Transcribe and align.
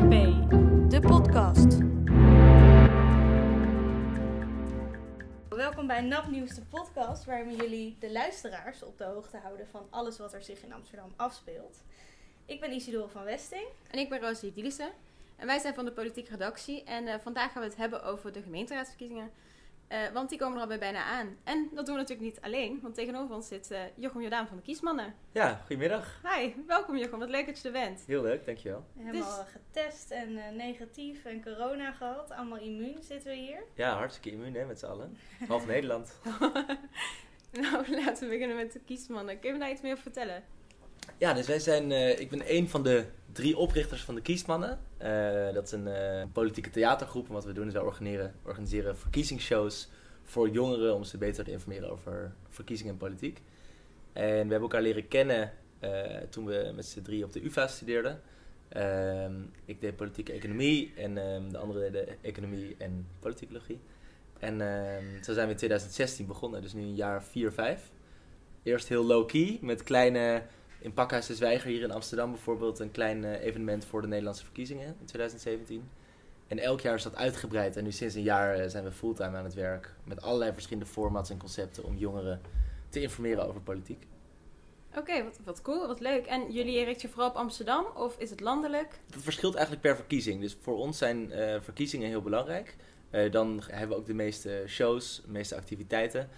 De 0.00 1.00
podcast. 1.00 1.78
Welkom 5.48 5.86
bij 5.86 6.00
Napnieuws, 6.00 6.54
de 6.54 6.62
podcast, 6.62 7.24
waarin 7.24 7.46
we 7.46 7.56
jullie, 7.56 7.96
de 7.98 8.12
luisteraars, 8.12 8.82
op 8.82 8.98
de 8.98 9.04
hoogte 9.04 9.36
houden 9.36 9.66
van 9.66 9.86
alles 9.90 10.18
wat 10.18 10.32
er 10.32 10.42
zich 10.42 10.62
in 10.62 10.72
Amsterdam 10.72 11.12
afspeelt. 11.16 11.82
Ik 12.46 12.60
ben 12.60 12.72
Isidore 12.72 13.08
van 13.08 13.24
Westing. 13.24 13.66
En 13.90 13.98
ik 13.98 14.08
ben 14.08 14.20
Rosie 14.20 14.52
Dielissen. 14.52 14.90
En 15.36 15.46
wij 15.46 15.58
zijn 15.58 15.74
van 15.74 15.84
de 15.84 15.92
politieke 15.92 16.30
redactie. 16.30 16.84
En 16.84 17.06
eh, 17.06 17.14
vandaag 17.22 17.52
gaan 17.52 17.62
we 17.62 17.68
het 17.68 17.76
hebben 17.76 18.02
over 18.02 18.32
de 18.32 18.42
gemeenteraadsverkiezingen. 18.42 19.30
Eh, 19.90 19.98
want 20.12 20.28
die 20.28 20.38
komen 20.38 20.56
er 20.56 20.62
alweer 20.62 20.78
bijna 20.78 21.04
aan. 21.04 21.36
En 21.44 21.68
dat 21.72 21.86
doen 21.86 21.94
we 21.94 22.00
natuurlijk 22.00 22.28
niet 22.28 22.40
alleen. 22.40 22.78
Want 22.82 22.94
tegenover 22.94 23.34
ons 23.34 23.48
zit 23.48 23.70
eh, 23.70 23.80
Jochem 23.96 24.20
Jordaan 24.20 24.46
van 24.46 24.56
de 24.56 24.62
Kiesmannen. 24.62 25.14
Ja, 25.32 25.60
goedemiddag. 25.66 26.20
Hi, 26.22 26.52
welkom 26.66 26.96
Jochem. 26.96 27.18
Wat 27.18 27.28
leuk 27.28 27.46
dat 27.46 27.60
je 27.60 27.66
er 27.66 27.72
bent. 27.72 28.04
Heel 28.06 28.22
leuk, 28.22 28.46
dankjewel. 28.46 28.84
Helemaal 28.98 29.44
getest 29.44 30.10
en 30.10 30.36
eh, 30.36 30.52
negatief 30.52 31.24
en 31.24 31.42
corona 31.42 31.92
gehad. 31.92 32.30
Allemaal 32.30 32.58
immuun 32.58 33.02
zitten 33.02 33.30
we 33.30 33.36
hier. 33.36 33.62
Ja, 33.74 33.96
hartstikke 33.96 34.30
immuun 34.30 34.54
hè, 34.54 34.64
met 34.64 34.78
z'n 34.78 34.86
allen. 34.86 35.16
Half 35.48 35.66
Nederland. 35.66 36.18
nou, 37.62 37.90
laten 38.04 38.24
we 38.24 38.28
beginnen 38.28 38.56
met 38.56 38.72
de 38.72 38.80
Kiesmannen. 38.80 39.38
Kun 39.38 39.48
je 39.48 39.54
me 39.54 39.60
daar 39.60 39.70
iets 39.70 39.82
meer 39.82 39.92
over 39.92 40.02
vertellen? 40.02 40.44
Ja, 41.18 41.32
dus 41.32 41.46
wij 41.46 41.58
zijn, 41.58 41.92
eh, 41.92 42.20
ik 42.20 42.30
ben 42.30 42.42
een 42.46 42.68
van 42.68 42.82
de 42.82 43.04
drie 43.32 43.56
oprichters 43.56 44.02
van 44.02 44.14
de 44.14 44.20
Kiesmannen. 44.20 44.78
Eh, 44.96 45.52
dat 45.52 45.64
is 45.64 45.72
een 45.72 45.88
eh, 45.88 46.24
politieke 46.32 46.70
theatergroep. 46.70 47.26
En 47.26 47.32
wat 47.32 47.44
we 47.44 47.52
doen 47.52 47.66
is 47.66 47.72
wij 47.72 47.82
organiseren, 47.82 48.34
organiseren 48.42 48.96
verkiezingsshows 48.96 49.88
voor 50.22 50.48
jongeren 50.48 50.94
om 50.94 51.04
ze 51.04 51.18
beter 51.18 51.44
te 51.44 51.50
informeren 51.50 51.90
over 51.90 52.32
verkiezingen 52.48 52.92
en 52.92 52.98
politiek. 52.98 53.40
En 54.12 54.22
we 54.22 54.30
hebben 54.30 54.60
elkaar 54.60 54.82
leren 54.82 55.08
kennen 55.08 55.52
toen 56.30 56.44
we 56.44 56.72
met 56.74 56.86
z'n 56.86 57.02
drie 57.02 57.24
op 57.24 57.32
de 57.32 57.44
UvA 57.44 57.66
studeerden. 57.66 58.20
Ehm, 58.68 59.34
ik 59.64 59.80
deed 59.80 59.96
politieke 59.96 60.32
economie 60.32 60.92
en 60.96 61.18
ehm, 61.18 61.48
de 61.50 61.58
andere 61.58 61.90
deden 61.90 62.16
economie 62.22 62.74
en 62.78 63.06
politicologie. 63.20 63.80
En 64.38 64.60
ehm, 64.60 65.22
zo 65.22 65.32
zijn 65.32 65.46
we 65.46 65.52
in 65.52 65.58
2016 65.58 66.26
begonnen, 66.26 66.62
dus 66.62 66.72
nu 66.72 66.82
een 66.82 66.94
jaar 66.94 67.22
4, 67.24 67.52
5. 67.52 67.90
Eerst 68.62 68.88
heel 68.88 69.04
low-key, 69.04 69.58
met 69.60 69.82
kleine, 69.82 70.42
in 70.80 70.92
Pakhuis 70.92 71.26
de 71.26 71.34
Zwijger 71.34 71.70
hier 71.70 71.82
in 71.82 71.90
Amsterdam 71.90 72.30
bijvoorbeeld, 72.30 72.78
een 72.78 72.90
klein 72.90 73.24
eh, 73.24 73.44
evenement 73.44 73.84
voor 73.84 74.00
de 74.00 74.08
Nederlandse 74.08 74.44
verkiezingen 74.44 74.86
in 74.86 75.06
2017. 75.06 75.88
En 76.46 76.58
elk 76.58 76.80
jaar 76.80 76.94
is 76.94 77.02
dat 77.02 77.16
uitgebreid 77.16 77.76
en 77.76 77.84
nu 77.84 77.92
sinds 77.92 78.14
een 78.14 78.22
jaar 78.22 78.54
eh, 78.54 78.68
zijn 78.68 78.84
we 78.84 78.92
fulltime 78.92 79.36
aan 79.36 79.44
het 79.44 79.54
werk. 79.54 79.94
Met 80.04 80.22
allerlei 80.22 80.52
verschillende 80.52 80.90
formats 80.90 81.30
en 81.30 81.38
concepten 81.38 81.84
om 81.84 81.96
jongeren 81.96 82.40
te 82.88 83.00
informeren 83.00 83.48
over 83.48 83.60
politiek. 83.60 84.06
Oké, 84.96 85.24
wat, 85.24 85.38
wat 85.44 85.62
cool, 85.62 85.86
wat 85.86 86.00
leuk. 86.00 86.26
En 86.26 86.52
jullie 86.52 86.84
richten 86.84 87.08
je 87.08 87.14
vooral 87.14 87.30
op 87.30 87.36
Amsterdam 87.36 87.84
of 87.96 88.18
is 88.18 88.30
het 88.30 88.40
landelijk? 88.40 89.00
Dat 89.06 89.22
verschilt 89.22 89.54
eigenlijk 89.54 89.86
per 89.86 89.96
verkiezing. 89.96 90.40
Dus 90.40 90.56
voor 90.60 90.76
ons 90.76 90.98
zijn 90.98 91.32
eh, 91.32 91.60
verkiezingen 91.60 92.08
heel 92.08 92.22
belangrijk. 92.22 92.76
Dan 93.30 93.62
hebben 93.66 93.88
we 93.88 93.94
ook 94.02 94.06
de 94.06 94.14
meeste 94.14 94.64
shows, 94.66 95.22
de 95.24 95.30
meeste 95.30 95.56
activiteiten. 95.56 96.28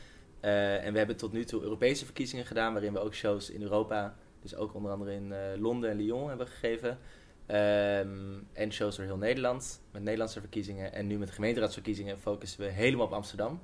En 0.40 0.92
we 0.92 0.98
hebben 0.98 1.16
tot 1.16 1.32
nu 1.32 1.44
toe 1.44 1.62
Europese 1.62 2.04
verkiezingen 2.04 2.46
gedaan, 2.46 2.72
waarin 2.72 2.92
we 2.92 2.98
ook 2.98 3.14
shows 3.14 3.50
in 3.50 3.62
Europa, 3.62 4.16
dus 4.42 4.54
ook 4.54 4.74
onder 4.74 4.90
andere 4.90 5.14
in 5.14 5.32
eh, 5.32 5.60
Londen 5.60 5.90
en 5.90 5.96
Lyon 5.96 6.28
hebben 6.28 6.46
gegeven. 6.46 6.98
Ehm, 7.46 8.38
en 8.52 8.72
shows 8.72 8.96
door 8.96 9.04
heel 9.04 9.16
Nederland, 9.16 9.82
met 9.90 10.02
Nederlandse 10.02 10.40
verkiezingen. 10.40 10.92
En 10.92 11.06
nu 11.06 11.18
met 11.18 11.30
gemeenteraadsverkiezingen 11.30 12.18
focussen 12.18 12.60
we 12.60 12.66
helemaal 12.66 13.06
op 13.06 13.12
Amsterdam. 13.12 13.60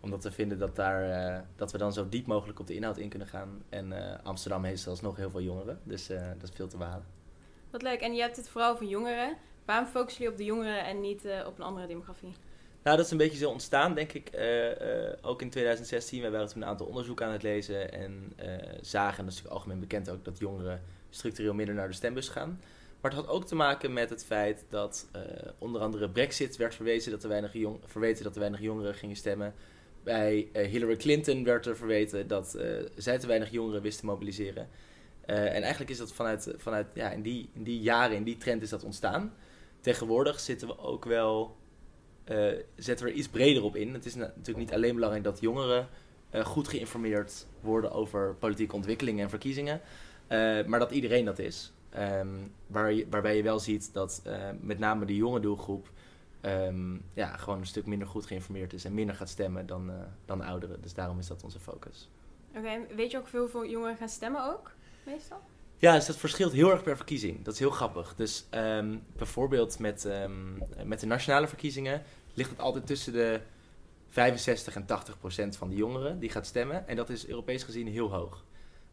Omdat 0.00 0.24
we 0.24 0.32
vinden 0.32 0.58
dat, 0.58 0.76
daar, 0.76 1.10
eh, 1.10 1.40
dat 1.56 1.72
we 1.72 1.78
dan 1.78 1.92
zo 1.92 2.08
diep 2.08 2.26
mogelijk 2.26 2.60
op 2.60 2.66
de 2.66 2.74
inhoud 2.74 2.98
in 2.98 3.08
kunnen 3.08 3.28
gaan. 3.28 3.62
En 3.68 3.92
eh, 3.92 4.24
Amsterdam 4.24 4.64
heeft 4.64 4.82
zelfs 4.82 5.00
nog 5.00 5.16
heel 5.16 5.30
veel 5.30 5.42
jongeren, 5.42 5.80
dus 5.82 6.06
dat 6.06 6.42
is 6.42 6.50
veel 6.54 6.68
te 6.68 6.76
behalen. 6.76 7.06
Wat 7.70 7.82
leuk. 7.82 8.00
En 8.00 8.14
je 8.14 8.20
hebt 8.20 8.36
het 8.36 8.48
vooral 8.48 8.76
voor 8.76 8.86
jongeren. 8.86 9.36
Waarom 9.64 9.86
focussen 9.86 10.22
jullie 10.22 10.32
op 10.32 10.38
de 10.38 10.44
jongeren 10.44 10.84
en 10.84 11.00
niet 11.00 11.28
op 11.46 11.58
een 11.58 11.64
andere 11.64 11.86
demografie? 11.86 12.32
Nou, 12.86 12.98
dat 12.98 13.06
is 13.06 13.12
een 13.12 13.18
beetje 13.18 13.38
zo 13.38 13.50
ontstaan, 13.50 13.94
denk 13.94 14.12
ik. 14.12 14.28
eh, 14.28 15.06
eh, 15.08 15.12
ook 15.22 15.42
in 15.42 15.50
2016. 15.50 16.22
We 16.22 16.30
waren 16.30 16.48
toen 16.48 16.62
een 16.62 16.68
aantal 16.68 16.86
onderzoeken 16.86 17.26
aan 17.26 17.32
het 17.32 17.42
lezen 17.42 17.92
en 17.92 18.32
eh, 18.36 18.48
zagen, 18.80 19.18
en 19.18 19.24
dat 19.24 19.32
is 19.34 19.42
natuurlijk 19.42 19.54
algemeen 19.54 19.80
bekend 19.80 20.10
ook, 20.10 20.24
dat 20.24 20.38
jongeren 20.38 20.82
structureel 21.10 21.54
minder 21.54 21.74
naar 21.74 21.88
de 21.88 21.94
stembus 21.94 22.28
gaan. 22.28 22.60
Maar 23.00 23.10
het 23.10 23.20
had 23.20 23.28
ook 23.30 23.46
te 23.46 23.54
maken 23.54 23.92
met 23.92 24.10
het 24.10 24.24
feit 24.24 24.64
dat 24.68 25.08
onder 25.58 25.80
andere 25.80 26.10
Brexit 26.10 26.56
werd 26.56 26.74
verwezen 26.74 27.10
dat 27.10 27.22
er 27.22 27.28
weinig 27.28 27.52
jong, 27.52 27.80
verweten 27.84 28.24
dat 28.24 28.34
er 28.34 28.40
weinig 28.40 28.60
jongeren 28.60 28.94
gingen 28.94 29.16
stemmen. 29.16 29.54
Bij 30.02 30.48
Hillary 30.52 30.96
Clinton 30.96 31.44
werd 31.44 31.66
er 31.66 31.76
verweten 31.76 32.28
dat 32.28 32.58
zij 32.96 33.18
te 33.18 33.26
weinig 33.26 33.50
jongeren 33.50 33.82
wist 33.82 33.98
te 33.98 34.06
mobiliseren. 34.06 34.68
En 35.26 35.62
eigenlijk 35.62 35.90
is 35.90 35.98
dat 35.98 36.12
vanuit, 36.12 36.54
vanuit 36.56 36.86
ja, 36.94 37.10
in, 37.10 37.22
die, 37.22 37.50
in 37.52 37.62
die 37.62 37.80
jaren, 37.80 38.16
in 38.16 38.24
die 38.24 38.36
trend 38.36 38.62
is 38.62 38.70
dat 38.70 38.84
ontstaan. 38.84 39.34
Tegenwoordig 39.80 40.40
zitten 40.40 40.68
we 40.68 40.78
ook 40.78 41.04
wel 41.04 41.56
eh, 42.26 42.36
zetten 42.76 43.06
we 43.06 43.12
er 43.12 43.18
iets 43.18 43.28
breder 43.28 43.62
op 43.62 43.76
in. 43.76 43.92
Het 43.94 44.04
is 44.04 44.14
na- 44.14 44.32
natuurlijk 44.36 44.58
niet 44.58 44.72
alleen 44.72 44.94
belangrijk 44.94 45.24
dat 45.24 45.40
jongeren 45.40 45.88
eh, 46.30 46.44
goed 46.44 46.68
geïnformeerd 46.68 47.46
worden 47.60 47.92
over 47.92 48.34
politieke 48.34 48.74
ontwikkelingen 48.74 49.22
en 49.24 49.30
verkiezingen, 49.30 49.80
eh, 50.26 50.64
maar 50.64 50.78
dat 50.78 50.90
iedereen 50.90 51.24
dat 51.24 51.38
is. 51.38 51.72
Ehm, 51.90 52.28
waarbij 53.10 53.36
je 53.36 53.42
wel 53.42 53.58
ziet 53.58 53.92
dat 53.92 54.22
met 54.60 54.78
name 54.78 55.04
de 55.04 55.16
jonge 55.16 55.40
doelgroep 55.40 55.90
ehm, 56.40 56.94
ja, 57.14 57.36
gewoon 57.36 57.58
een 57.58 57.66
stuk 57.66 57.86
minder 57.86 58.08
goed 58.08 58.26
geïnformeerd 58.26 58.72
is 58.72 58.84
en 58.84 58.94
minder 58.94 59.14
gaat 59.14 59.28
stemmen 59.28 59.66
dan, 59.66 59.90
dan 60.24 60.40
ouderen. 60.40 60.82
Dus 60.82 60.94
daarom 60.94 61.18
is 61.18 61.26
dat 61.26 61.44
onze 61.44 61.58
focus. 61.60 62.10
Oké, 62.56 62.94
weet 62.96 63.10
je 63.10 63.18
ook 63.18 63.28
hoeveel 63.30 63.66
jongeren 63.66 63.96
gaan 63.96 64.08
stemmen 64.08 64.44
ook, 64.52 64.72
meestal? 65.06 65.40
Ja, 65.78 65.94
dus 65.94 66.06
dat 66.06 66.16
verschilt 66.16 66.52
heel 66.52 66.70
erg 66.70 66.82
per 66.82 66.96
verkiezing. 66.96 67.44
Dat 67.44 67.54
is 67.54 67.60
heel 67.60 67.70
grappig. 67.70 68.14
Dus 68.14 68.46
ehm, 68.50 68.96
bijvoorbeeld 69.16 69.78
met, 69.78 70.04
ehm, 70.04 70.56
met 70.84 71.00
de 71.00 71.06
nationale 71.06 71.48
verkiezingen 71.48 72.02
ligt 72.34 72.50
het 72.50 72.60
altijd 72.60 72.86
tussen 72.86 73.12
de 73.12 73.40
65 74.08 74.74
en 74.74 74.86
80 74.86 75.18
procent 75.18 75.56
van 75.56 75.68
de 75.68 75.76
jongeren 75.76 76.18
die 76.18 76.30
gaat 76.30 76.46
stemmen. 76.46 76.88
En 76.88 76.96
dat 76.96 77.10
is 77.10 77.26
Europees 77.28 77.62
gezien 77.62 77.88
heel 77.88 78.12
hoog. 78.12 78.44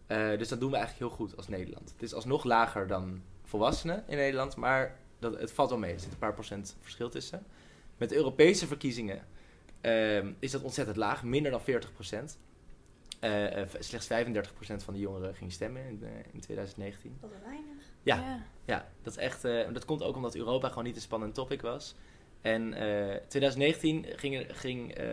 Eh, 0.08 0.38
dus 0.38 0.48
dat 0.48 0.60
doen 0.60 0.72
we 0.72 0.78
eigenlijk 0.78 1.10
heel 1.10 1.18
goed 1.18 1.38
als 1.38 1.48
Nederland. 1.48 1.92
Het 1.92 2.02
is 2.02 2.14
alsnog 2.14 2.44
lager 2.44 2.88
dan 2.88 3.22
volwassenen 3.44 4.04
in 4.08 4.18
Nederland, 4.18 4.56
maar 4.56 4.98
dat, 5.20 5.40
het 5.40 5.52
valt 5.52 5.70
wel 5.70 5.80
mee. 5.80 5.94
Er 5.94 6.00
zit 6.00 6.12
een 6.12 6.18
paar 6.18 6.34
procent 6.34 6.76
verschil 6.82 7.10
tussen. 7.10 7.46
Met 7.98 8.12
Europese 8.12 8.68
verkiezingen 8.68 9.22
ehm, 9.82 10.32
is 10.40 10.52
dat 10.52 10.62
ontzettend 10.62 10.98
laag, 10.98 11.24
minder 11.24 11.52
dan 11.52 11.62
40 11.62 11.94
procent. 11.94 12.38
Eh, 13.24 13.62
eh, 13.62 13.68
slechts 13.80 14.08
35% 14.08 14.84
van 14.84 14.94
de 14.94 15.00
jongeren 15.00 15.36
ging 15.36 15.52
stemmen 15.52 15.86
in, 15.86 16.00
eh, 16.04 16.10
in 16.32 16.40
2019. 16.40 17.18
Dat 17.22 17.32
is 17.32 17.38
weinig. 17.44 17.84
Ja. 18.04 18.44
Ja, 18.66 18.88
dat 19.02 19.14
is 19.14 19.20
echt. 19.20 19.44
eh, 19.46 19.74
dat 19.74 19.86
komt 19.86 20.04
ook 20.04 20.16
omdat 20.16 20.36
Europa 20.36 20.70
gewoon 20.70 20.84
niet 20.84 20.96
een 20.96 21.02
spannend 21.02 21.34
topic 21.34 21.62
was. 21.62 21.96
En 22.42 22.74
eh 22.74 23.16
2019 23.28 24.06
ging, 24.16 24.46
ging 24.50 24.94
eh 24.94 25.06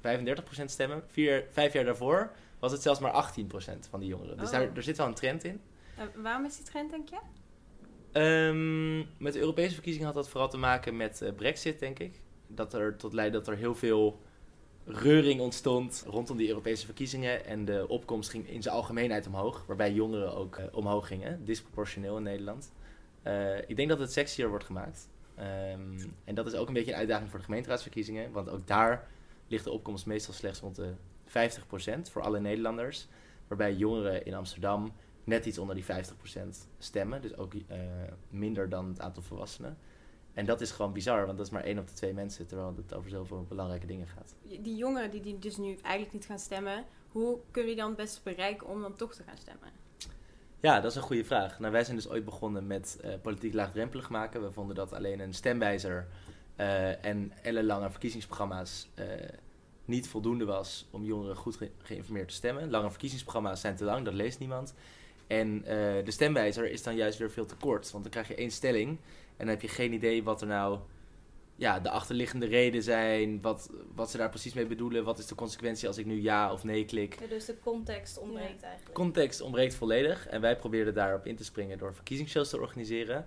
35% 0.00 0.70
stemmen. 0.70 1.02
Vier, 1.06 1.46
vijf 1.50 1.72
jaar 1.72 1.84
daarvoor 1.84 2.30
was 2.58 2.72
het 2.72 2.82
zelfs 2.82 3.00
maar 3.00 3.12
18% 3.12 3.88
van 3.90 4.00
de 4.00 4.06
jongeren. 4.06 4.36
Dus 4.36 4.46
Oh. 4.46 4.52
daar, 4.52 4.70
er 4.76 4.82
zit 4.82 4.96
wel 4.96 5.06
een 5.06 5.14
trend 5.14 5.44
in. 5.44 5.60
Eh, 5.96 6.04
waarom 6.16 6.44
is 6.44 6.56
die 6.56 6.64
trend, 6.64 6.90
denk 6.90 7.08
je? 7.08 7.18
Ehm, 8.12 8.98
met 9.22 9.32
de 9.32 9.38
Europese 9.40 9.74
verkiezingen 9.74 10.06
had 10.06 10.14
dat 10.16 10.28
vooral 10.28 10.48
te 10.48 10.56
maken 10.58 10.96
met 10.96 11.22
eh, 11.22 11.32
Brexit, 11.32 11.78
denk 11.78 11.98
ik. 11.98 12.20
Dat 12.46 12.74
er 12.74 12.96
tot 12.96 13.12
leidde 13.12 13.38
dat 13.38 13.48
er 13.48 13.56
heel 13.56 13.74
veel 13.74 14.20
reuring 14.88 15.40
ontstond 15.40 16.04
rondom 16.06 16.36
die 16.36 16.48
Europese 16.48 16.84
verkiezingen. 16.84 17.44
En 17.44 17.64
de 17.64 17.88
opkomst 17.88 18.30
ging 18.30 18.48
in 18.48 18.62
zijn 18.62 18.74
algemeenheid 18.74 19.26
omhoog. 19.26 19.64
Waarbij 19.66 19.92
jongeren 19.92 20.36
ook 20.36 20.56
eh, 20.56 20.64
omhoog 20.72 21.06
gingen. 21.06 21.44
Disproportioneel 21.44 22.16
in 22.16 22.22
Nederland. 22.22 22.72
Eh, 23.22 23.58
ik 23.58 23.76
denk 23.76 23.88
dat 23.88 23.98
het 23.98 24.12
sexier 24.12 24.48
wordt 24.48 24.64
gemaakt. 24.64 25.08
Ehm, 25.34 25.98
en 26.24 26.34
dat 26.34 26.46
is 26.46 26.54
ook 26.54 26.68
een 26.68 26.74
beetje 26.74 26.92
een 26.92 26.98
uitdaging 26.98 27.30
voor 27.30 27.38
de 27.38 27.44
gemeenteraadsverkiezingen. 27.44 28.32
Want 28.32 28.48
ook 28.48 28.66
daar 28.66 29.08
ligt 29.48 29.64
de 29.64 29.70
opkomst 29.70 30.06
meestal 30.06 30.34
slechts 30.34 30.60
rond 30.60 30.76
de 30.76 30.92
50% 31.24 32.10
voor 32.10 32.22
alle 32.22 32.40
Nederlanders. 32.40 33.08
Waarbij 33.46 33.74
jongeren 33.74 34.24
in 34.24 34.34
Amsterdam 34.34 34.92
net 35.24 35.46
iets 35.46 35.58
onder 35.58 35.74
die 35.74 35.84
50% 35.84 36.68
stemmen. 36.78 37.22
Dus 37.22 37.36
ook 37.36 37.54
eh, 37.54 37.78
minder 38.30 38.68
dan 38.68 38.88
het 38.88 39.00
aantal 39.00 39.22
volwassenen. 39.22 39.78
En 40.38 40.44
dat 40.44 40.60
is 40.60 40.70
gewoon 40.70 40.92
bizar, 40.92 41.26
want 41.26 41.36
dat 41.38 41.46
is 41.46 41.52
maar 41.52 41.64
één 41.64 41.78
op 41.78 41.86
de 41.88 41.92
twee 41.92 42.12
mensen, 42.12 42.46
terwijl 42.46 42.74
het 42.76 42.94
over 42.94 43.10
zoveel 43.10 43.46
belangrijke 43.48 43.86
dingen 43.86 44.06
gaat. 44.06 44.34
Die 44.62 44.76
jongeren 44.76 45.10
die, 45.10 45.20
die 45.20 45.38
dus 45.38 45.56
nu 45.56 45.76
eigenlijk 45.82 46.12
niet 46.12 46.26
gaan 46.26 46.38
stemmen, 46.38 46.84
hoe 47.12 47.38
kun 47.50 47.66
je 47.66 47.76
dan 47.76 47.86
het 47.88 47.96
beste 47.96 48.20
bereiken 48.22 48.66
om 48.66 48.80
dan 48.80 48.96
toch 48.96 49.14
te 49.14 49.22
gaan 49.22 49.36
stemmen? 49.36 49.68
Ja, 50.60 50.80
dat 50.80 50.90
is 50.90 50.96
een 50.96 51.02
goede 51.02 51.24
vraag. 51.24 51.58
Nou, 51.58 51.72
wij 51.72 51.84
zijn 51.84 51.96
dus 51.96 52.08
ooit 52.08 52.24
begonnen 52.24 52.66
met 52.66 52.98
eh, 53.02 53.12
politiek 53.22 53.54
laagdrempelig 53.54 54.10
maken. 54.10 54.42
We 54.42 54.52
vonden 54.52 54.76
dat 54.76 54.92
alleen 54.92 55.20
een 55.20 55.34
stemwijzer 55.34 56.06
eh, 56.56 57.04
en 57.04 57.32
ellenlange 57.42 57.90
verkiezingsprogramma's 57.90 58.88
eh, 58.94 59.06
niet 59.84 60.08
voldoende 60.08 60.44
was 60.44 60.86
om 60.90 61.04
jongeren 61.04 61.36
goed 61.36 61.56
ge- 61.56 61.70
geïnformeerd 61.82 62.28
te 62.28 62.34
stemmen. 62.34 62.70
Lange 62.70 62.90
verkiezingsprogramma's 62.90 63.60
zijn 63.60 63.76
te 63.76 63.84
lang, 63.84 64.04
dat 64.04 64.14
leest 64.14 64.38
niemand. 64.38 64.74
En 65.26 65.62
de 66.04 66.10
stemwijzer 66.10 66.70
is 66.70 66.82
dan 66.82 66.96
juist 66.96 67.18
weer 67.18 67.30
veel 67.30 67.46
te 67.46 67.56
kort, 67.56 67.90
want 67.90 68.02
dan 68.04 68.12
krijg 68.12 68.28
je 68.28 68.34
één 68.34 68.50
stelling 68.50 68.98
en 69.38 69.46
dan 69.46 69.48
heb 69.48 69.62
je 69.62 69.68
geen 69.68 69.92
idee 69.92 70.22
wat 70.22 70.40
er 70.40 70.46
nou 70.46 70.78
ja, 71.56 71.80
de 71.80 71.90
achterliggende 71.90 72.46
reden 72.46 72.82
zijn, 72.82 73.40
wat, 73.40 73.70
wat 73.94 74.10
ze 74.10 74.16
daar 74.16 74.28
precies 74.28 74.52
mee 74.52 74.66
bedoelen, 74.66 75.04
wat 75.04 75.18
is 75.18 75.26
de 75.26 75.34
consequentie 75.34 75.88
als 75.88 75.98
ik 75.98 76.06
nu 76.06 76.20
ja 76.22 76.52
of 76.52 76.64
nee 76.64 76.84
klik. 76.84 77.20
Ja, 77.20 77.26
dus 77.26 77.44
de 77.44 77.58
context 77.60 78.18
ontbreekt 78.18 78.62
eigenlijk. 78.62 78.94
Context 78.94 79.40
ontbreekt 79.40 79.74
volledig 79.74 80.26
en 80.26 80.40
wij 80.40 80.56
probeerden 80.56 80.94
daarop 80.94 81.26
in 81.26 81.36
te 81.36 81.44
springen 81.44 81.78
door 81.78 81.94
verkiezingsshows 81.94 82.48
te 82.48 82.60
organiseren. 82.60 83.26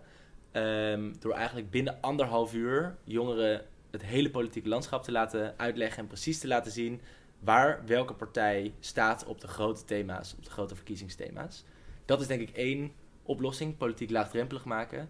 Ehm, 0.51 1.13
door 1.19 1.33
eigenlijk 1.33 1.69
binnen 1.69 1.97
anderhalf 2.01 2.53
uur 2.53 2.97
jongeren 3.03 3.65
het 3.91 4.03
hele 4.03 4.29
politieke 4.29 4.69
landschap 4.69 5.03
te 5.03 5.11
laten 5.11 5.53
uitleggen 5.57 5.99
en 5.99 6.07
precies 6.07 6.39
te 6.39 6.47
laten 6.47 6.71
zien 6.71 7.01
waar 7.39 7.85
welke 7.85 8.13
partij 8.13 8.73
staat 8.79 9.25
op 9.25 9.41
de 9.41 9.47
grote 9.47 9.85
thema's, 9.85 10.33
op 10.37 10.43
de 10.43 10.51
grote 10.51 10.75
verkiezingsthema's. 10.75 11.63
Dat 12.05 12.21
is 12.21 12.27
denk 12.27 12.41
ik 12.41 12.49
één 12.49 12.91
oplossing, 13.23 13.77
politiek 13.77 14.09
laagdrempelig 14.09 14.65
maken. 14.65 15.09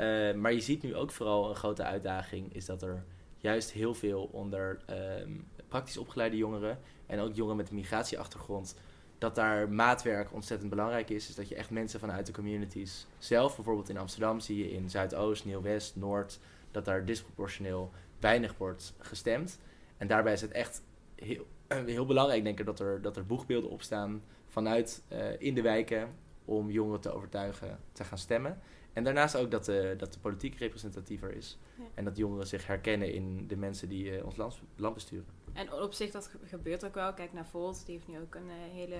Eh, 0.00 0.34
maar 0.34 0.52
je 0.52 0.60
ziet 0.60 0.82
nu 0.82 0.96
ook 0.96 1.10
vooral 1.10 1.48
een 1.48 1.54
grote 1.54 1.82
uitdaging, 1.82 2.54
is 2.54 2.64
dat 2.64 2.82
er 2.82 3.04
juist 3.38 3.72
heel 3.72 3.94
veel 3.94 4.28
onder 4.32 4.80
ehm, 4.86 5.30
praktisch 5.68 5.96
opgeleide 5.96 6.36
jongeren 6.36 6.78
en 7.06 7.20
ook 7.20 7.34
jongeren 7.34 7.56
met 7.56 7.68
een 7.68 7.74
migratieachtergrond, 7.74 8.74
dat 9.18 9.34
daar 9.34 9.68
maatwerk 9.68 10.32
ontzettend 10.32 10.70
belangrijk 10.70 11.10
is. 11.10 11.26
Dus 11.26 11.34
dat 11.34 11.48
je 11.48 11.54
echt 11.54 11.70
mensen 11.70 12.00
vanuit 12.00 12.26
de 12.26 12.32
communities 12.32 13.06
zelf, 13.18 13.54
bijvoorbeeld 13.54 13.88
in 13.88 13.98
Amsterdam 13.98 14.40
zie 14.40 14.58
je 14.58 14.72
in 14.72 14.90
Zuidoost, 14.90 15.44
Nieuw-West, 15.44 15.96
Noord, 15.96 16.38
dat 16.70 16.84
daar 16.84 17.04
disproportioneel 17.04 17.90
weinig 18.20 18.54
wordt 18.58 18.94
gestemd. 18.98 19.58
En 19.96 20.06
daarbij 20.06 20.32
is 20.32 20.40
het 20.40 20.52
echt 20.52 20.82
heel, 21.14 21.46
heel 21.86 22.06
belangrijk, 22.06 22.44
denk 22.44 22.58
ik, 22.58 22.66
dat 22.66 22.80
er, 22.80 23.02
dat 23.02 23.16
er 23.16 23.26
boegbeelden 23.26 23.70
opstaan 23.70 24.22
vanuit 24.48 25.02
uh, 25.12 25.40
in 25.40 25.54
de 25.54 25.62
wijken 25.62 26.08
om 26.50 26.70
jongeren 26.70 27.00
te 27.00 27.12
overtuigen 27.12 27.80
te 27.92 28.04
gaan 28.04 28.18
stemmen. 28.18 28.60
En 28.92 29.04
daarnaast 29.04 29.36
ook 29.36 29.50
dat 29.50 29.64
de, 29.64 29.94
dat 29.98 30.12
de 30.12 30.18
politiek 30.18 30.58
representatiever 30.58 31.36
is. 31.36 31.58
Ja. 31.74 31.84
En 31.94 32.04
dat 32.04 32.16
jongeren 32.16 32.46
zich 32.46 32.66
herkennen 32.66 33.12
in 33.12 33.46
de 33.46 33.56
mensen 33.56 33.88
die 33.88 34.16
uh, 34.16 34.24
ons 34.24 34.36
land, 34.36 34.60
land 34.76 34.94
besturen. 34.94 35.26
En 35.52 35.72
op 35.72 35.92
zich, 35.92 36.10
dat 36.10 36.30
gebeurt 36.44 36.84
ook 36.84 36.94
wel. 36.94 37.14
Kijk 37.14 37.32
naar 37.32 37.46
Volt, 37.46 37.86
die 37.86 37.94
heeft 37.94 38.08
nu 38.08 38.18
ook 38.20 38.34
een 38.34 38.46
uh, 38.46 38.72
hele... 38.72 38.98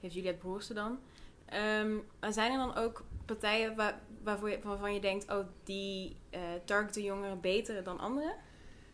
Heeft 0.00 0.14
Juliette 0.14 0.38
Broersen 0.38 0.74
dan. 0.74 0.98
Um, 1.80 2.02
maar 2.20 2.32
zijn 2.32 2.52
er 2.52 2.58
dan 2.58 2.76
ook 2.76 3.04
partijen 3.24 3.76
waar, 3.76 4.00
waarvoor 4.22 4.50
je, 4.50 4.58
waarvan 4.62 4.94
je 4.94 5.00
denkt... 5.00 5.30
Oh, 5.30 5.46
die 5.64 6.16
uh, 6.34 6.40
targeten 6.64 7.02
jongeren 7.02 7.40
beter 7.40 7.84
dan 7.84 7.98
anderen? 7.98 8.34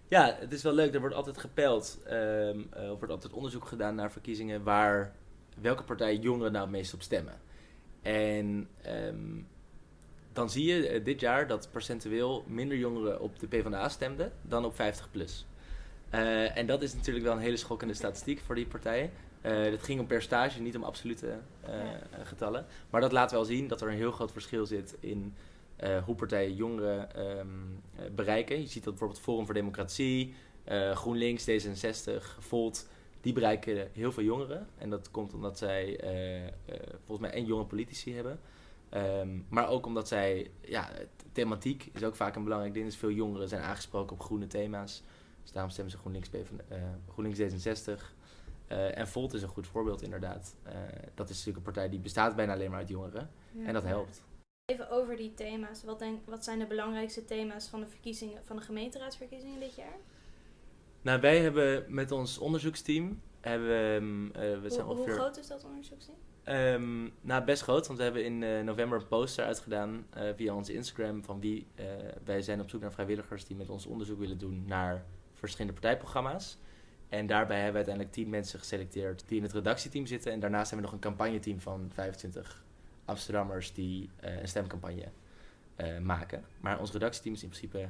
Ja, 0.08 0.36
het 0.38 0.52
is 0.52 0.62
wel 0.62 0.72
leuk. 0.72 0.94
Er 0.94 1.00
wordt 1.00 1.14
altijd 1.14 1.38
gepeld. 1.38 1.98
Um, 2.06 2.66
er 2.70 2.88
wordt 2.88 3.10
altijd 3.10 3.32
onderzoek 3.32 3.64
gedaan 3.64 3.94
naar 3.94 4.12
verkiezingen... 4.12 4.62
waar 4.62 5.16
welke 5.60 5.82
partij 5.82 6.16
jongeren 6.16 6.52
nou 6.52 6.64
het 6.64 6.72
meest 6.72 6.94
op 6.94 7.02
stemmen. 7.02 7.40
En 8.06 8.68
um, 8.86 9.46
dan 10.32 10.50
zie 10.50 10.64
je 10.64 10.92
uh, 10.92 11.04
dit 11.04 11.20
jaar 11.20 11.46
dat 11.46 11.68
percentueel 11.70 12.44
minder 12.46 12.76
jongeren 12.76 13.20
op 13.20 13.38
de 13.38 13.46
PvdA 13.46 13.88
stemden 13.88 14.32
dan 14.42 14.64
op 14.64 14.74
50 14.74 15.10
plus. 15.10 15.46
Uh, 16.14 16.56
en 16.56 16.66
dat 16.66 16.82
is 16.82 16.94
natuurlijk 16.94 17.24
wel 17.24 17.34
een 17.34 17.40
hele 17.40 17.56
schokkende 17.56 17.94
statistiek 17.94 18.40
voor 18.40 18.54
die 18.54 18.66
partijen. 18.66 19.10
Uh, 19.42 19.52
het 19.64 19.82
ging 19.82 20.00
om 20.00 20.06
percentage, 20.06 20.60
niet 20.60 20.76
om 20.76 20.82
absolute 20.82 21.38
ja. 21.66 22.22
getallen. 22.22 22.66
Maar 22.90 23.00
dat 23.00 23.12
laat 23.12 23.30
wel 23.30 23.44
zien 23.44 23.68
dat 23.68 23.80
er 23.80 23.88
een 23.88 23.96
heel 23.96 24.12
groot 24.12 24.32
verschil 24.32 24.66
zit 24.66 24.96
in 25.00 25.34
hoe 26.04 26.14
partijen 26.14 26.54
jongeren 26.54 27.28
um, 27.38 27.82
bereiken. 28.14 28.60
Je 28.60 28.66
ziet 28.66 28.84
dat 28.84 28.92
bijvoorbeeld 28.92 29.20
Forum 29.20 29.44
voor 29.44 29.54
Democratie, 29.54 30.34
GroenLinks, 30.92 31.48
D66, 31.50 32.38
Volt, 32.38 32.88
die 33.26 33.34
bereiken 33.34 33.90
heel 33.92 34.12
veel 34.12 34.22
jongeren. 34.22 34.68
En 34.78 34.90
dat 34.90 35.10
komt 35.10 35.34
omdat 35.34 35.58
zij 35.58 35.98
volgens 37.04 37.28
mij 37.28 37.30
één 37.30 37.46
jonge 37.46 37.64
politici 37.64 38.14
hebben. 38.14 38.40
Um, 38.94 39.46
maar 39.48 39.68
ook 39.68 39.86
omdat 39.86 40.08
zij, 40.08 40.50
ja, 40.60 40.90
thematiek 41.32 41.90
is 41.92 42.02
ook 42.02 42.14
vaak 42.14 42.36
een 42.36 42.42
belangrijk 42.44 42.74
ding. 42.74 42.86
Dus 42.86 42.96
veel 42.96 43.10
jongeren 43.10 43.48
zijn 43.48 43.62
aangesproken 43.62 44.12
op 44.12 44.22
groene 44.22 44.46
thema's. 44.46 45.02
Dus 45.42 45.52
daarom 45.52 45.70
stemmen 45.70 45.92
ze 45.92 45.98
GroenLinks, 45.98 46.30
uh, 46.32 46.78
GroenLinks 47.12 47.66
D66. 47.66 48.02
Uh, 48.68 48.98
en 48.98 49.08
Volt 49.08 49.34
is 49.34 49.42
een 49.42 49.48
goed 49.48 49.66
voorbeeld 49.66 50.02
inderdaad. 50.02 50.56
Uh, 50.66 50.72
dat 51.14 51.28
is 51.28 51.36
natuurlijk 51.36 51.56
een 51.56 51.72
partij 51.72 51.88
die 51.88 52.00
bestaat 52.00 52.36
bijna 52.36 52.52
alleen 52.52 52.70
maar 52.70 52.78
uit 52.78 52.88
jongeren. 52.88 53.30
Ja, 53.52 53.66
en 53.66 53.72
dat 53.72 53.82
helpt. 53.82 54.22
Even 54.64 54.90
over 54.90 55.16
die 55.16 55.34
thema's. 55.34 55.84
Wat, 55.84 55.98
denk, 55.98 56.26
wat 56.26 56.44
zijn 56.44 56.58
de 56.58 56.66
belangrijkste 56.66 57.24
thema's 57.24 57.68
van 57.68 57.80
de, 57.80 57.86
verkiezingen, 57.86 58.44
van 58.44 58.56
de 58.56 58.62
gemeenteraadsverkiezingen 58.62 59.60
dit 59.60 59.74
jaar? 59.74 59.96
Nou, 61.06 61.20
wij 61.20 61.38
hebben 61.38 61.84
met 61.88 62.12
ons 62.12 62.38
onderzoeksteam... 62.38 63.20
Hebben, 63.40 64.26
uh, 64.26 64.32
we 64.32 64.58
hoe, 64.60 64.70
zijn 64.70 64.86
ongeveer... 64.86 65.12
hoe 65.12 65.22
groot 65.22 65.36
is 65.36 65.46
dat 65.46 65.64
onderzoeksteam? 65.64 66.16
Um, 66.48 67.12
nou, 67.20 67.44
best 67.44 67.62
groot, 67.62 67.86
want 67.86 67.98
we 67.98 68.04
hebben 68.04 68.24
in 68.24 68.42
uh, 68.42 68.62
november 68.62 69.00
een 69.00 69.06
poster 69.06 69.44
uitgedaan 69.44 70.06
uh, 70.16 70.22
via 70.36 70.54
onze 70.54 70.72
Instagram 70.72 71.24
van 71.24 71.40
wie 71.40 71.66
uh, 71.76 71.84
wij 72.24 72.42
zijn 72.42 72.60
op 72.60 72.70
zoek 72.70 72.80
naar 72.80 72.92
vrijwilligers 72.92 73.44
die 73.44 73.56
met 73.56 73.70
ons 73.70 73.86
onderzoek 73.86 74.18
willen 74.18 74.38
doen 74.38 74.64
naar 74.66 75.04
verschillende 75.34 75.80
partijprogramma's. 75.80 76.58
En 77.08 77.26
daarbij 77.26 77.56
hebben 77.56 77.72
we 77.80 77.86
uiteindelijk 77.86 78.14
10 78.14 78.28
mensen 78.28 78.58
geselecteerd 78.58 79.24
die 79.28 79.36
in 79.36 79.42
het 79.42 79.52
redactieteam 79.52 80.06
zitten. 80.06 80.32
En 80.32 80.40
daarnaast 80.40 80.70
hebben 80.70 80.90
we 80.90 80.92
nog 80.92 81.02
een 81.02 81.10
campagneteam 81.10 81.60
van 81.60 81.90
25 81.92 82.64
Amsterdammers 83.04 83.72
die 83.72 84.10
een 84.20 84.48
stemcampagne 84.48 85.08
maken. 86.02 86.44
Maar 86.60 86.80
ons 86.80 86.92
redactieteam 86.92 87.34
is 87.34 87.42
in 87.42 87.48
principe 87.48 87.88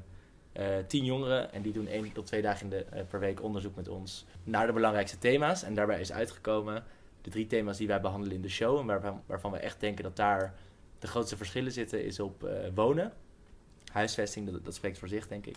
10 0.87 1.05
jongeren 1.05 1.53
en 1.53 1.63
die 1.63 1.73
doen 1.73 1.87
één 1.87 2.13
tot 2.13 2.27
twee 2.27 2.43
dagen 2.43 2.63
in 2.63 2.71
de, 2.71 3.05
per 3.09 3.21
week 3.21 3.43
onderzoek 3.43 3.77
met 3.77 3.89
ons 3.89 4.25
naar 4.45 4.67
de 4.67 4.73
belangrijkste 4.73 5.19
thema's. 5.19 5.63
En 5.63 5.75
daarbij 5.75 6.01
is 6.01 6.13
uitgekomen 6.13 6.85
de 7.27 7.33
drie 7.33 7.47
thema's 7.47 7.77
die 7.77 7.87
wij 7.87 8.01
behandelen 8.01 8.37
in 8.37 8.43
de 8.43 8.49
show 8.49 8.79
en 8.79 8.87
waarvan, 8.87 9.23
waarvan 9.27 9.51
we 9.51 9.59
echt 9.59 9.81
denken 9.81 10.05
dat 10.05 10.17
daar 10.17 10.55
de 10.99 11.07
grootste 11.07 11.37
verschillen 11.37 11.73
zitten, 11.73 12.05
is 12.05 12.21
op 12.21 12.45
uh, 12.45 12.51
wonen. 12.75 13.13
Huisvesting, 13.93 14.51
dat, 14.51 14.65
dat, 14.65 14.75
spreekt 14.75 14.99
voor 14.99 15.09
zich, 15.09 15.29
denk 15.29 15.47
ik. 15.47 15.57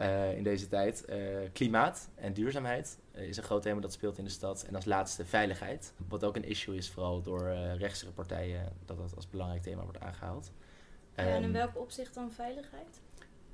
Uh, 0.00 0.36
in 0.36 0.42
deze 0.42 0.68
tijd. 0.68 1.04
Uh, 1.08 1.16
klimaat 1.52 2.08
en 2.14 2.32
duurzaamheid 2.32 2.98
is 3.12 3.36
een 3.36 3.42
groot 3.42 3.62
thema 3.62 3.80
dat 3.80 3.92
speelt 3.92 4.18
in 4.18 4.24
de 4.24 4.30
stad. 4.30 4.62
En 4.62 4.74
als 4.74 4.84
laatste 4.84 5.24
veiligheid. 5.24 5.92
Wat 6.08 6.24
ook 6.24 6.36
een 6.36 6.44
issue 6.44 6.76
is, 6.76 6.90
vooral 6.90 7.22
door 7.22 7.54
rechtse 7.78 8.12
partijen, 8.12 8.72
dat 8.84 8.96
dat 8.96 9.16
als 9.16 9.30
belangrijk 9.30 9.62
thema 9.62 9.82
wordt 9.82 10.00
aangehaald. 10.00 10.52
En 11.14 11.42
in 11.42 11.52
welk 11.52 11.78
opzicht 11.78 12.14
dan 12.14 12.32
veiligheid? 12.32 13.00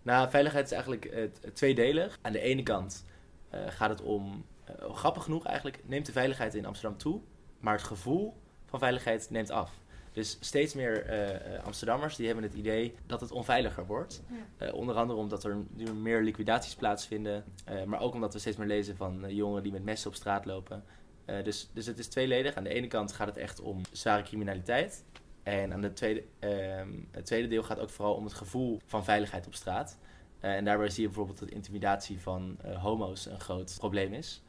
Nou, 0.03 0.31
veiligheid 0.31 0.65
is 0.65 0.73
eigenlijk 0.73 1.31
tweedelig. 1.53 2.19
Aan 2.23 2.33
de 2.33 2.41
ene 2.41 2.63
kant 2.63 3.05
gaat 3.51 3.91
het 3.91 4.03
om 4.03 4.45
uh, 4.79 4.95
grappig 4.95 5.23
genoeg 5.23 5.47
eigenlijk 5.47 5.81
neemt 5.85 6.07
de 6.07 6.13
veiligheid 6.13 6.55
in 6.55 6.67
Amsterdam 6.67 6.99
toe, 6.99 7.21
maar 7.59 7.75
het 7.75 7.83
gevoel 7.83 8.37
van 8.67 8.79
veiligheid 8.79 9.31
neemt 9.31 9.51
af. 9.51 9.79
Dus 10.13 10.37
steeds 10.41 10.75
meer 10.75 11.13
uh, 11.55 11.65
Amsterdammers 11.65 12.17
die 12.17 12.27
hebben 12.27 12.45
het 12.45 12.55
idee 12.55 12.95
dat 13.07 13.21
het 13.21 13.31
onveiliger 13.31 13.87
wordt. 13.87 14.23
Ja. 14.59 14.67
Uh, 14.67 14.75
onder 14.75 14.95
andere 14.95 15.19
omdat 15.19 15.45
er 15.45 15.57
nu 15.71 15.93
meer 15.93 16.23
liquidaties 16.23 16.75
plaatsvinden, 16.75 17.45
maar 17.87 18.01
ook 18.01 18.15
omdat 18.15 18.33
we 18.33 18.39
steeds 18.39 18.57
meer 18.57 18.67
lezen 18.67 18.97
van 18.97 19.35
jongeren 19.35 19.63
die 19.63 19.73
met 19.73 19.85
messen 19.85 20.11
op 20.11 20.17
straat 20.17 20.45
lopen. 20.45 20.85
dus, 21.25 21.71
dus 21.73 21.87
het 21.87 21.99
is 21.99 22.07
tweeledig. 22.07 22.55
Aan 22.55 22.65
de 22.65 22.75
ene 22.75 22.87
kant 22.87 23.13
gaat 23.13 23.27
het 23.27 23.37
echt 23.37 23.61
om 23.61 23.81
zware 23.93 24.23
criminaliteit. 24.23 25.05
En 25.43 25.73
aan 25.73 25.81
de 25.81 25.93
tweede, 25.93 26.25
ehm, 26.39 26.89
het 27.11 27.27
tweede 27.27 27.49
deel 27.49 27.63
gaat 27.63 27.79
ook 27.79 27.91
vooral 27.91 28.15
om 28.15 28.25
het 28.25 28.35
gevoel 28.35 28.81
van 28.87 29.05
veiligheid 29.05 29.47
op 29.47 29.55
straat. 29.55 29.99
en 30.41 30.65
daarbij 30.65 30.89
zie 30.89 31.03
je 31.03 31.09
bijvoorbeeld 31.09 31.39
dat 31.39 31.51
intimidatie 31.51 32.21
van 32.21 32.59
homo's 32.79 33.27
een 33.27 33.41
groot 33.41 33.75
probleem 33.79 34.13
is. 34.13 34.43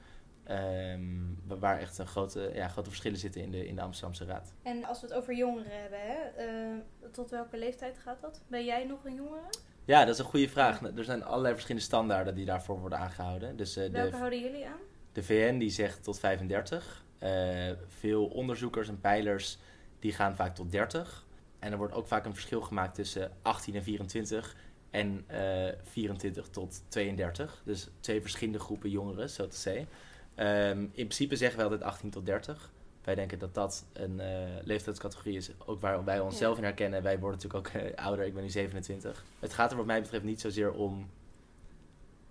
Um, 0.50 1.38
waar 1.48 1.80
echt 1.80 1.98
een 1.98 2.08
grote, 2.08 2.52
ja, 2.54 2.68
grote 2.68 2.90
verschillen 2.90 3.18
zitten 3.18 3.42
in 3.42 3.52
de, 3.52 3.68
in 3.68 3.76
de 3.76 3.82
Amsterdamse 3.82 4.26
Raad. 4.26 4.54
En 4.64 4.86
als 4.86 5.02
we 5.02 5.08
het 5.08 5.16
over 5.16 5.36
jongeren 5.36 5.82
hebben, 5.82 6.00
hè, 6.02 6.46
uh, 6.48 6.78
tot 7.12 7.30
welke 7.30 7.58
leeftijd 7.58 7.98
gaat 7.98 8.22
dat? 8.22 8.42
Ben 8.48 8.66
jij 8.66 8.86
nog 8.86 9.06
een 9.06 9.16
jongere? 9.16 9.50
Ja, 9.86 10.06
dat 10.06 10.14
is 10.14 10.20
een 10.20 10.30
goede 10.30 10.50
vraag. 10.50 10.82
Er 10.82 11.04
zijn 11.04 11.24
allerlei 11.24 11.54
verschillende 11.54 11.86
standaarden 11.86 12.36
die 12.36 12.46
daarvoor 12.46 12.80
worden 12.80 13.00
aangehouden. 13.00 13.56
Dus, 13.56 13.76
welke 13.76 13.92
de, 13.92 14.18
houden 14.18 14.40
jullie 14.40 14.66
aan? 14.66 14.80
De 15.12 15.24
VN 15.24 15.58
die 15.58 15.70
zegt 15.70 16.04
tot 16.04 16.20
35. 16.20 17.06
Uh, 17.24 17.72
veel 17.88 18.26
onderzoekers 18.26 18.88
en 18.88 19.00
pijlers 19.00 19.60
die 20.02 20.14
gaan 20.14 20.36
vaak 20.36 20.56
tot 20.56 20.72
30. 20.72 21.26
En 21.60 21.72
er 21.72 21.78
wordt 21.78 21.94
ook 21.94 22.08
vaak 22.08 22.26
een 22.26 22.34
verschil 22.34 22.62
gemaakt 22.62 22.96
tussen 22.96 23.32
18 23.42 23.76
en 23.76 23.84
24 23.84 24.56
en 24.90 25.26
24 25.84 26.48
tot 26.48 26.84
32. 26.88 27.62
Dus 27.66 27.90
twee 28.00 28.22
verschillende 28.22 28.60
groepen 28.60 28.90
jongeren, 28.90 29.30
zo 29.30 29.48
te 29.48 29.58
zeggen. 29.58 29.88
Um, 30.36 30.80
in 30.82 30.90
principe 30.92 31.36
zeggen 31.36 31.58
we 31.58 31.64
altijd 31.64 31.84
18 31.84 32.10
tot 32.10 32.26
30. 32.26 32.72
Wij 33.04 33.16
denken 33.16 33.40
dat 33.40 33.54
dat 33.54 33.86
een 33.94 34.20
uh, 34.20 34.64
leeftijdscategorie 34.64 35.38
is, 35.38 35.52
ook 35.66 35.82
waar 35.82 36.04
wij 36.04 36.20
onszelf 36.20 36.54
ja. 36.54 36.58
in 36.58 36.64
herkennen. 36.64 37.04
Wij 37.04 37.20
worden 37.20 37.40
natuurlijk 37.40 37.76
ook 37.76 37.82
uh, 37.82 37.96
ouder, 37.96 38.26
ik 38.26 38.34
ben 38.34 38.44
nu 38.44 38.50
27. 38.50 39.24
Het 39.40 39.54
gaat 39.54 39.72
er 39.72 39.78
wat 39.78 39.86
mij 39.86 40.02
betreft 40.02 40.24
niet 40.24 40.42
zozeer 40.42 40.72
om 40.72 41.10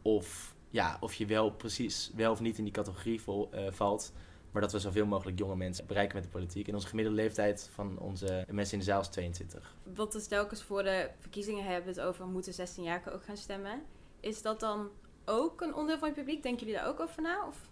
of, 0.02 0.54
ja, 0.70 0.96
of 1.00 1.14
je 1.14 1.26
wel 1.26 1.50
precies 1.50 2.10
wel 2.14 2.32
of 2.32 2.40
niet 2.40 2.58
in 2.58 2.64
die 2.64 2.72
categorie 2.72 3.20
vol, 3.20 3.50
valt. 3.70 4.12
Maar 4.52 4.62
dat 4.62 4.72
we 4.72 4.78
zoveel 4.78 5.06
mogelijk 5.06 5.38
jonge 5.38 5.56
mensen 5.56 5.86
bereiken 5.86 6.14
met 6.14 6.24
de 6.24 6.30
politiek. 6.30 6.68
En 6.68 6.74
onze 6.74 6.86
gemiddelde 6.86 7.20
leeftijd 7.20 7.70
van 7.74 7.98
onze 7.98 8.44
mensen 8.50 8.72
in 8.72 8.78
de 8.78 8.84
zaal 8.84 9.00
is 9.00 9.08
22. 9.08 9.74
Wat 9.94 10.14
we 10.14 10.26
telkens 10.26 10.62
voor 10.62 10.82
de 10.82 11.10
verkiezingen 11.18 11.64
hebben 11.64 11.92
het 11.92 12.00
over 12.00 12.26
moeten 12.26 12.52
16-jarigen 12.52 13.12
ook 13.12 13.24
gaan 13.24 13.36
stemmen. 13.36 13.82
Is 14.20 14.42
dat 14.42 14.60
dan 14.60 14.88
ook 15.24 15.60
een 15.60 15.74
onderdeel 15.74 15.98
van 15.98 16.08
het 16.08 16.16
publiek? 16.16 16.42
Denken 16.42 16.66
jullie 16.66 16.80
daar 16.80 16.88
ook 16.88 17.00
over 17.00 17.22
na? 17.22 17.46
Of? 17.46 17.68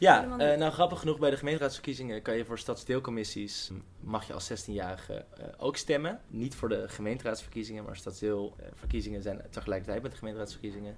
Ja, 0.00 0.24
uh, 0.24 0.36
nou 0.36 0.72
grappig 0.72 0.98
genoeg 0.98 1.18
bij 1.18 1.30
de 1.30 1.36
gemeenteraadsverkiezingen 1.36 2.22
kan 2.22 2.36
je 2.36 2.44
voor 2.44 2.58
stadsdeelcommissies, 2.58 3.70
mag 4.00 4.26
je 4.26 4.32
als 4.32 4.52
16-jarige 4.52 5.24
uh, 5.38 5.44
ook 5.58 5.76
stemmen. 5.76 6.20
Niet 6.28 6.54
voor 6.54 6.68
de 6.68 6.88
gemeenteraadsverkiezingen, 6.88 7.84
maar 7.84 7.96
stadsdeelverkiezingen 7.96 9.22
zijn 9.22 9.42
tegelijkertijd 9.50 10.02
met 10.02 10.10
de 10.10 10.16
gemeenteraadsverkiezingen. 10.16 10.96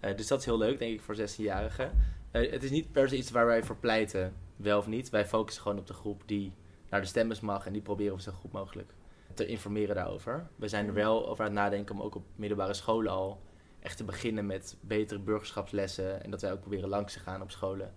Uh, 0.00 0.16
dus 0.16 0.26
dat 0.26 0.38
is 0.38 0.44
heel 0.44 0.58
leuk, 0.58 0.78
denk 0.78 0.92
ik, 0.92 1.00
voor 1.00 1.16
16-jarigen. 1.16 1.90
Het 2.30 2.62
is 2.62 2.70
niet 2.70 2.92
per 2.92 3.08
se 3.08 3.16
iets 3.16 3.30
waar 3.30 3.46
wij 3.46 3.62
voor 3.62 3.76
pleiten, 3.76 4.34
wel 4.56 4.78
of 4.78 4.86
niet. 4.86 5.10
Wij 5.10 5.26
focussen 5.26 5.62
gewoon 5.62 5.78
op 5.78 5.86
de 5.86 5.92
groep 5.92 6.22
die 6.26 6.52
naar 6.90 7.00
de 7.00 7.06
stembus 7.06 7.40
mag 7.40 7.66
en 7.66 7.72
die 7.72 7.82
proberen 7.82 8.16
we 8.16 8.22
zo 8.22 8.32
goed 8.32 8.52
mogelijk 8.52 8.92
te 9.34 9.46
informeren 9.46 9.94
daarover. 9.94 10.48
We 10.56 10.68
zijn 10.68 10.86
er 10.86 10.94
wel 10.94 11.28
over 11.28 11.44
aan 11.44 11.50
het 11.50 11.60
nadenken 11.60 11.94
om 11.94 12.02
ook 12.02 12.14
op 12.14 12.24
middelbare 12.36 12.74
scholen 12.74 13.12
al 13.12 13.40
echt 13.80 13.96
te 13.96 14.04
beginnen 14.04 14.46
met 14.46 14.76
betere 14.80 15.20
burgerschapslessen. 15.20 16.22
En 16.22 16.30
dat 16.30 16.40
wij 16.40 16.52
ook 16.52 16.60
proberen 16.60 16.88
langs 16.88 17.12
te 17.12 17.20
gaan 17.20 17.42
op 17.42 17.50
scholen. 17.50 17.92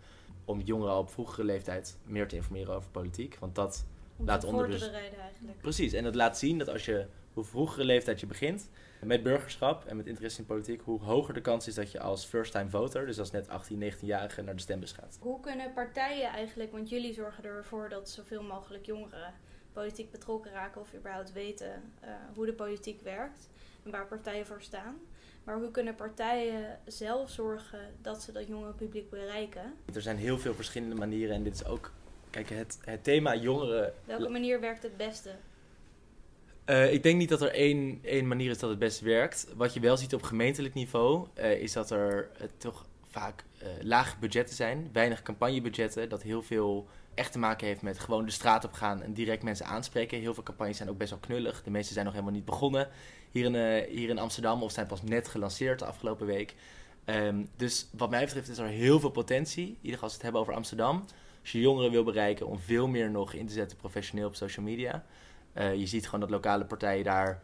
Om 0.45 0.61
jongeren 0.61 0.93
al 0.93 0.99
op 0.99 1.09
vroegere 1.09 1.43
leeftijd 1.43 1.97
meer 2.05 2.27
te 2.27 2.35
informeren 2.35 2.75
over 2.75 2.89
politiek. 2.89 3.37
Want 3.39 3.55
dat 3.55 3.85
Om 4.17 4.25
Laat 4.25 4.43
onder 4.43 4.69
dus- 4.69 4.89
eigenlijk. 4.91 5.61
Precies, 5.61 5.93
en 5.93 6.03
dat 6.03 6.15
laat 6.15 6.37
zien 6.37 6.57
dat 6.57 6.69
als 6.69 6.85
je, 6.85 7.05
hoe 7.33 7.43
vroegere 7.43 7.85
leeftijd 7.85 8.19
je 8.19 8.25
begint 8.25 8.69
met 9.05 9.23
burgerschap 9.23 9.85
en 9.85 9.97
met 9.97 10.07
interesse 10.07 10.39
in 10.39 10.45
politiek, 10.45 10.81
hoe 10.81 11.01
hoger 11.01 11.33
de 11.33 11.41
kans 11.41 11.67
is 11.67 11.75
dat 11.75 11.91
je 11.91 11.99
als 11.99 12.25
first-time 12.25 12.69
voter, 12.69 13.05
dus 13.05 13.19
als 13.19 13.31
net 13.31 13.49
18, 13.49 13.81
19-jarige, 13.91 14.41
naar 14.41 14.55
de 14.55 14.61
stembus 14.61 14.91
gaat. 14.91 15.17
Hoe 15.21 15.39
kunnen 15.39 15.73
partijen 15.73 16.29
eigenlijk, 16.29 16.71
want 16.71 16.89
jullie 16.89 17.13
zorgen 17.13 17.43
ervoor 17.43 17.89
dat 17.89 18.09
zoveel 18.09 18.43
mogelijk 18.43 18.85
jongeren 18.85 19.33
politiek 19.73 20.11
betrokken 20.11 20.51
raken 20.51 20.81
of 20.81 20.93
überhaupt 20.95 21.31
weten 21.31 21.91
eh, 21.99 22.09
hoe 22.35 22.45
de 22.45 22.53
politiek 22.53 23.01
werkt 23.01 23.49
en 23.83 23.91
waar 23.91 24.07
partijen 24.07 24.45
voor 24.45 24.61
staan. 24.61 24.99
Maar 25.43 25.57
hoe 25.57 25.71
kunnen 25.71 25.95
partijen 25.95 26.79
zelf 26.85 27.29
zorgen 27.29 27.79
dat 28.01 28.21
ze 28.21 28.31
dat 28.31 28.47
jongere 28.47 28.73
publiek 28.73 29.09
bereiken? 29.09 29.73
Er 29.93 30.01
zijn 30.01 30.17
heel 30.17 30.37
veel 30.37 30.53
verschillende 30.53 30.95
manieren 30.95 31.35
en 31.35 31.43
dit 31.43 31.53
is 31.53 31.65
ook, 31.65 31.91
kijk, 32.29 32.49
het, 32.49 32.79
het 32.85 33.03
thema 33.03 33.35
jongeren. 33.35 33.93
Welke 34.05 34.29
manier 34.29 34.59
werkt 34.59 34.83
het 34.83 34.97
beste? 34.97 35.29
Eh, 36.65 36.93
ik 36.93 37.03
denk 37.03 37.17
niet 37.17 37.29
dat 37.29 37.41
er 37.41 37.51
één, 37.51 37.99
één 38.01 38.27
manier 38.27 38.49
is 38.49 38.59
dat 38.59 38.69
het 38.69 38.79
best 38.79 38.99
werkt. 38.99 39.47
Wat 39.55 39.73
je 39.73 39.79
wel 39.79 39.97
ziet 39.97 40.13
op 40.13 40.23
gemeentelijk 40.23 40.73
niveau, 40.73 41.27
eh, 41.33 41.51
is 41.51 41.73
dat 41.73 41.91
er 41.91 42.29
eh, 42.37 42.47
toch 42.57 42.85
vaak 43.09 43.43
lage 43.81 44.15
budgetten 44.19 44.55
zijn, 44.55 44.89
weinig 44.93 45.21
campagnebudgetten, 45.21 46.09
dat 46.09 46.21
heel 46.23 46.41
veel 46.41 46.87
echt 47.13 47.31
te 47.31 47.39
maken 47.39 47.67
heeft 47.67 47.81
met 47.81 47.99
gewoon 47.99 48.25
de 48.25 48.31
straat 48.31 48.65
op 48.65 48.73
gaan 48.73 49.01
en 49.01 49.13
direct 49.13 49.43
mensen 49.43 49.65
aanspreken. 49.65 50.19
Heel 50.19 50.33
veel 50.33 50.43
campagnes 50.43 50.77
zijn 50.77 50.89
ook 50.89 50.97
best 50.97 51.09
wel 51.09 51.19
knullig. 51.19 51.63
De 51.63 51.69
meeste 51.69 51.93
zijn 51.93 52.05
nog 52.05 52.13
helemaal 52.13 52.35
niet 52.35 52.45
begonnen 52.45 52.87
hier 53.31 53.45
in, 53.45 53.85
hier 53.89 54.09
in 54.09 54.19
Amsterdam 54.19 54.63
of 54.63 54.71
zijn 54.71 54.87
pas 54.87 55.01
net 55.01 55.27
gelanceerd 55.27 55.79
de 55.79 55.85
afgelopen 55.85 56.25
week. 56.25 56.55
Ehm, 57.05 57.45
dus 57.55 57.87
wat 57.97 58.09
mij 58.09 58.25
betreft 58.25 58.49
is 58.49 58.57
er 58.57 58.67
heel 58.67 58.99
veel 58.99 59.09
potentie, 59.09 59.65
in 59.67 59.77
ieder 59.81 59.91
geval 59.91 60.03
als 60.03 60.11
we 60.11 60.17
het 60.17 60.23
hebben 60.23 60.41
over 60.41 60.53
Amsterdam. 60.53 61.05
Als 61.41 61.51
je 61.51 61.59
jongeren 61.59 61.91
wil 61.91 62.03
bereiken 62.03 62.47
om 62.47 62.59
veel 62.59 62.87
meer 62.87 63.11
nog 63.11 63.33
in 63.33 63.47
te 63.47 63.53
zetten 63.53 63.77
professioneel 63.77 64.27
op 64.27 64.35
social 64.35 64.65
media. 64.65 65.03
Eh, 65.53 65.75
je 65.75 65.85
ziet 65.85 66.05
gewoon 66.05 66.19
dat 66.19 66.29
lokale 66.29 66.65
partijen 66.65 67.03
daar... 67.03 67.41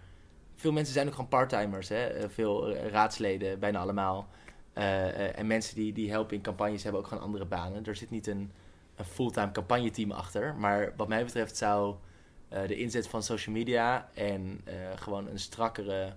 Veel 0.56 0.72
mensen 0.72 0.94
zijn 0.94 1.08
ook 1.08 1.14
gewoon 1.14 1.30
parttimers, 1.30 1.90
hè? 1.90 2.06
Eh, 2.06 2.30
veel 2.30 2.76
eh, 2.76 2.88
raadsleden, 2.88 3.60
bijna 3.60 3.80
allemaal. 3.80 4.28
En 4.74 5.48
mensen 5.48 5.76
die, 5.76 5.94
die 5.94 6.12
helpen 6.12 6.36
in 6.36 6.42
campagnes 6.42 6.84
hebben 6.84 7.02
ook 7.02 7.08
gewoon 7.08 7.24
andere 7.24 7.46
banen. 7.46 7.86
Er 7.86 7.96
zit 7.96 8.10
niet 8.10 8.28
een, 8.28 8.52
een 8.96 9.06
fulltime 9.06 9.52
campagneteam 9.52 10.12
achter. 10.12 10.56
Maar 10.56 10.94
wat 10.98 11.08
mij 11.08 11.24
betreft 11.24 11.58
zou 11.58 11.96
de 12.50 12.76
inzet 12.76 13.08
van 13.08 13.24
social 13.24 13.56
media 13.56 14.10
en 14.14 14.62
gewoon 14.96 15.28
een 15.28 15.40
strakkere, 15.40 16.14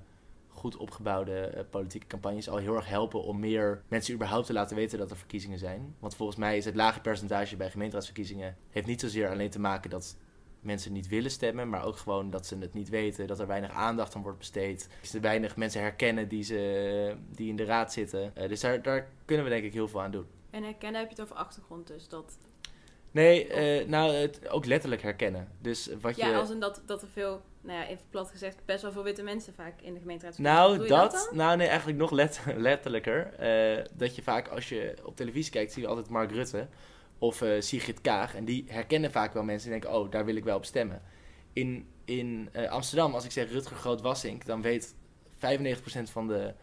goed 0.48 0.76
opgebouwde 0.76 1.66
politieke 1.70 2.06
campagnes 2.06 2.48
al 2.48 2.56
heel 2.56 2.76
erg 2.76 2.86
helpen 2.86 3.22
om 3.22 3.40
meer 3.40 3.82
mensen 3.88 4.14
überhaupt 4.14 4.46
te 4.46 4.52
laten 4.52 4.76
weten 4.76 4.98
dat 4.98 5.10
er 5.10 5.16
verkiezingen 5.16 5.58
zijn. 5.58 5.94
Want 5.98 6.14
volgens 6.14 6.38
mij 6.38 6.56
is 6.56 6.64
het 6.64 6.74
lage 6.74 7.00
percentage 7.00 7.56
bij 7.56 7.70
gemeenteraadsverkiezingen 7.70 8.56
heeft 8.70 8.86
niet 8.86 9.00
zozeer 9.00 9.30
alleen 9.30 9.50
te 9.50 9.60
maken 9.60 9.90
dat 9.90 10.16
mensen 10.62 10.92
niet 10.92 11.08
willen 11.08 11.30
stemmen, 11.30 11.68
maar 11.68 11.84
ook 11.84 11.96
gewoon 11.96 12.30
dat 12.30 12.46
ze 12.46 12.58
het 12.58 12.74
niet 12.74 12.88
weten, 12.88 13.26
dat 13.26 13.40
er 13.40 13.46
weinig 13.46 13.70
aandacht 13.70 14.14
aan 14.14 14.22
wordt 14.22 14.38
besteed, 14.38 14.88
dat 15.00 15.10
ze 15.10 15.20
weinig 15.20 15.56
mensen 15.56 15.80
herkennen 15.80 16.28
die, 16.28 16.42
ze, 16.42 17.16
die 17.30 17.48
in 17.48 17.56
de 17.56 17.64
raad 17.64 17.92
zitten. 17.92 18.36
Eh, 18.36 18.48
dus 18.48 18.60
daar, 18.60 18.82
daar 18.82 19.08
kunnen 19.24 19.44
we 19.44 19.50
denk 19.50 19.64
ik 19.64 19.72
heel 19.72 19.88
veel 19.88 20.02
aan 20.02 20.10
doen. 20.10 20.26
En 20.50 20.62
herkennen 20.62 21.00
heb 21.00 21.10
je 21.10 21.14
het 21.16 21.24
over 21.24 21.36
achtergrond 21.36 21.86
dus. 21.86 22.08
Dat, 22.08 22.36
Nee, 23.12 23.46
eh, 23.46 23.88
nou, 23.88 24.12
het 24.12 24.48
ook 24.48 24.66
letterlijk 24.66 25.02
herkennen. 25.02 25.48
Dus 25.60 25.90
wat 26.00 26.16
je... 26.16 26.24
Ja, 26.24 26.38
als 26.38 26.50
in 26.50 26.60
dat, 26.60 26.82
dat 26.86 27.02
er 27.02 27.08
veel, 27.08 27.42
nou 27.60 27.78
ja, 27.78 27.86
even 27.86 28.04
plat 28.10 28.30
gezegd, 28.30 28.56
best 28.64 28.82
wel 28.82 28.92
veel 28.92 29.02
witte 29.02 29.22
mensen 29.22 29.54
vaak 29.54 29.80
in 29.80 29.94
de 29.94 30.00
gemeenteraad 30.00 30.38
Nou, 30.38 30.86
dat, 30.86 31.30
nou 31.32 31.56
nee, 31.56 31.66
eigenlijk 31.66 31.98
nog 31.98 32.10
let, 32.10 32.40
letterlijker. 32.56 33.34
Eh, 33.34 33.84
dat 33.92 34.16
je 34.16 34.22
vaak, 34.22 34.48
als 34.48 34.68
je 34.68 34.94
op 35.04 35.16
televisie 35.16 35.52
kijkt, 35.52 35.72
zie 35.72 35.82
je 35.82 35.88
altijd 35.88 36.08
Mark 36.08 36.30
Rutte 36.30 36.68
of 37.22 37.42
eh, 37.42 37.60
Sigrid 37.60 38.00
Kaag. 38.00 38.34
En 38.34 38.44
die 38.44 38.64
herkennen 38.68 39.10
vaak 39.10 39.32
wel 39.32 39.42
mensen 39.42 39.72
en 39.72 39.80
denken, 39.80 39.98
oh, 39.98 40.10
daar 40.10 40.24
wil 40.24 40.36
ik 40.36 40.44
wel 40.44 40.56
op 40.56 40.64
stemmen. 40.64 41.02
In, 41.52 41.86
in 42.04 42.48
eh, 42.52 42.70
Amsterdam, 42.70 43.14
als 43.14 43.24
ik 43.24 43.30
zeg 43.30 43.50
Rutger 43.50 43.76
Groot-Wassink, 43.76 44.46
dan 44.46 44.62
weet 44.62 44.94
95% 45.34 45.38
van 46.02 46.26
de, 46.26 46.54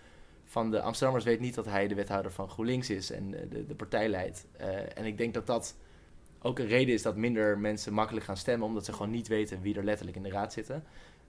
van 0.45 0.71
de 0.71 0.81
Amsterdammers 0.81 1.25
weet 1.25 1.39
niet 1.39 1.55
dat 1.55 1.65
hij 1.65 1.87
de 1.87 1.95
wethouder 1.95 2.31
van 2.31 2.49
GroenLinks 2.49 2.89
is 2.89 3.11
en 3.11 3.33
eh, 3.33 3.49
de, 3.49 3.65
de 3.65 3.75
partij 3.75 4.09
leidt. 4.09 4.47
En 4.93 5.05
ik 5.05 5.17
denk 5.17 5.33
dat 5.33 5.47
dat 5.47 5.75
ook 6.41 6.59
een 6.59 6.67
reden 6.67 6.93
is 6.93 7.01
dat 7.01 7.15
minder 7.15 7.59
mensen 7.59 7.93
makkelijk 7.93 8.25
gaan 8.25 8.37
stemmen, 8.37 8.67
omdat 8.67 8.85
ze 8.85 8.93
gewoon 8.93 9.11
niet 9.11 9.27
weten 9.27 9.61
wie 9.61 9.75
er 9.75 9.83
letterlijk 9.83 10.17
in 10.17 10.23
de 10.23 10.29
raad 10.29 10.53
zitten. 10.53 10.83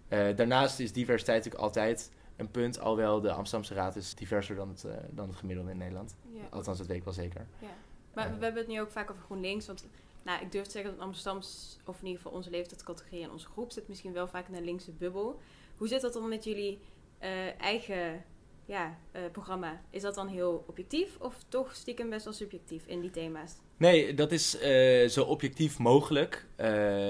Daarnaast 0.09 0.81
is 0.81 0.93
diversiteit 0.93 1.37
natuurlijk 1.37 1.65
altijd 1.65 2.11
een 2.37 2.51
punt, 2.51 2.81
alhoewel 2.81 3.21
de 3.21 3.33
Amsterdamse 3.33 3.75
raad 3.75 3.97
is 3.97 4.15
diverser 4.15 4.57
dan 4.57 4.69
het, 4.69 4.87
dan 5.11 5.29
het 5.29 5.37
gemiddelde 5.37 5.71
in 5.71 5.79
Nederland. 5.79 6.17
Ja. 6.33 6.41
Althans, 6.51 6.79
dat 6.79 6.87
weet 6.87 6.97
ik 6.97 7.05
wel 7.05 7.13
zeker. 7.13 7.47
Ja. 7.59 7.69
Maar 8.13 8.39
we 8.39 8.45
hebben 8.45 8.63
het 8.63 8.71
nu 8.71 8.81
ook 8.81 8.91
vaak 8.91 9.11
over 9.11 9.23
GroenLinks. 9.23 9.67
Want 9.67 9.85
nou, 10.23 10.43
ik 10.43 10.53
durf 10.53 10.65
te 10.65 10.71
zeggen 10.71 10.91
dat 10.91 11.01
Amsterdams, 11.01 11.79
of 11.85 12.01
in 12.01 12.07
ieder 12.07 12.23
geval 12.23 12.37
onze 12.37 12.51
leeftijdscategorie 12.51 13.23
en 13.23 13.31
onze 13.31 13.47
groep, 13.47 13.73
zit 13.73 13.89
misschien 13.89 14.13
wel 14.13 14.29
vaak 14.29 14.49
in 14.49 14.55
een 14.55 14.65
linkse 14.65 14.93
bubbel. 14.93 15.41
Hoe 15.77 15.89
zit 15.89 16.01
dat 16.01 16.13
dan 16.13 16.29
met 16.29 16.45
jullie 16.45 16.79
eh, 17.19 17.61
eigen 17.61 18.25
ja, 18.71 18.97
eh, 19.13 19.23
programma? 19.33 19.81
Is 19.91 20.03
dat 20.03 20.15
dan 20.15 20.29
heel 20.29 20.65
objectief 20.67 21.17
of 21.19 21.37
toch 21.49 21.75
stiekem 21.75 22.11
best 22.11 22.25
wel 22.25 22.33
subjectief 22.33 22.87
in 22.87 23.01
die 23.01 23.11
thema's? 23.11 23.53
Nee, 23.77 24.15
dat 24.15 24.33
is 24.33 24.59
eh, 24.59 25.09
zo 25.09 25.25
objectief 25.25 25.79
mogelijk. 25.79 26.47
Eh, 26.57 26.67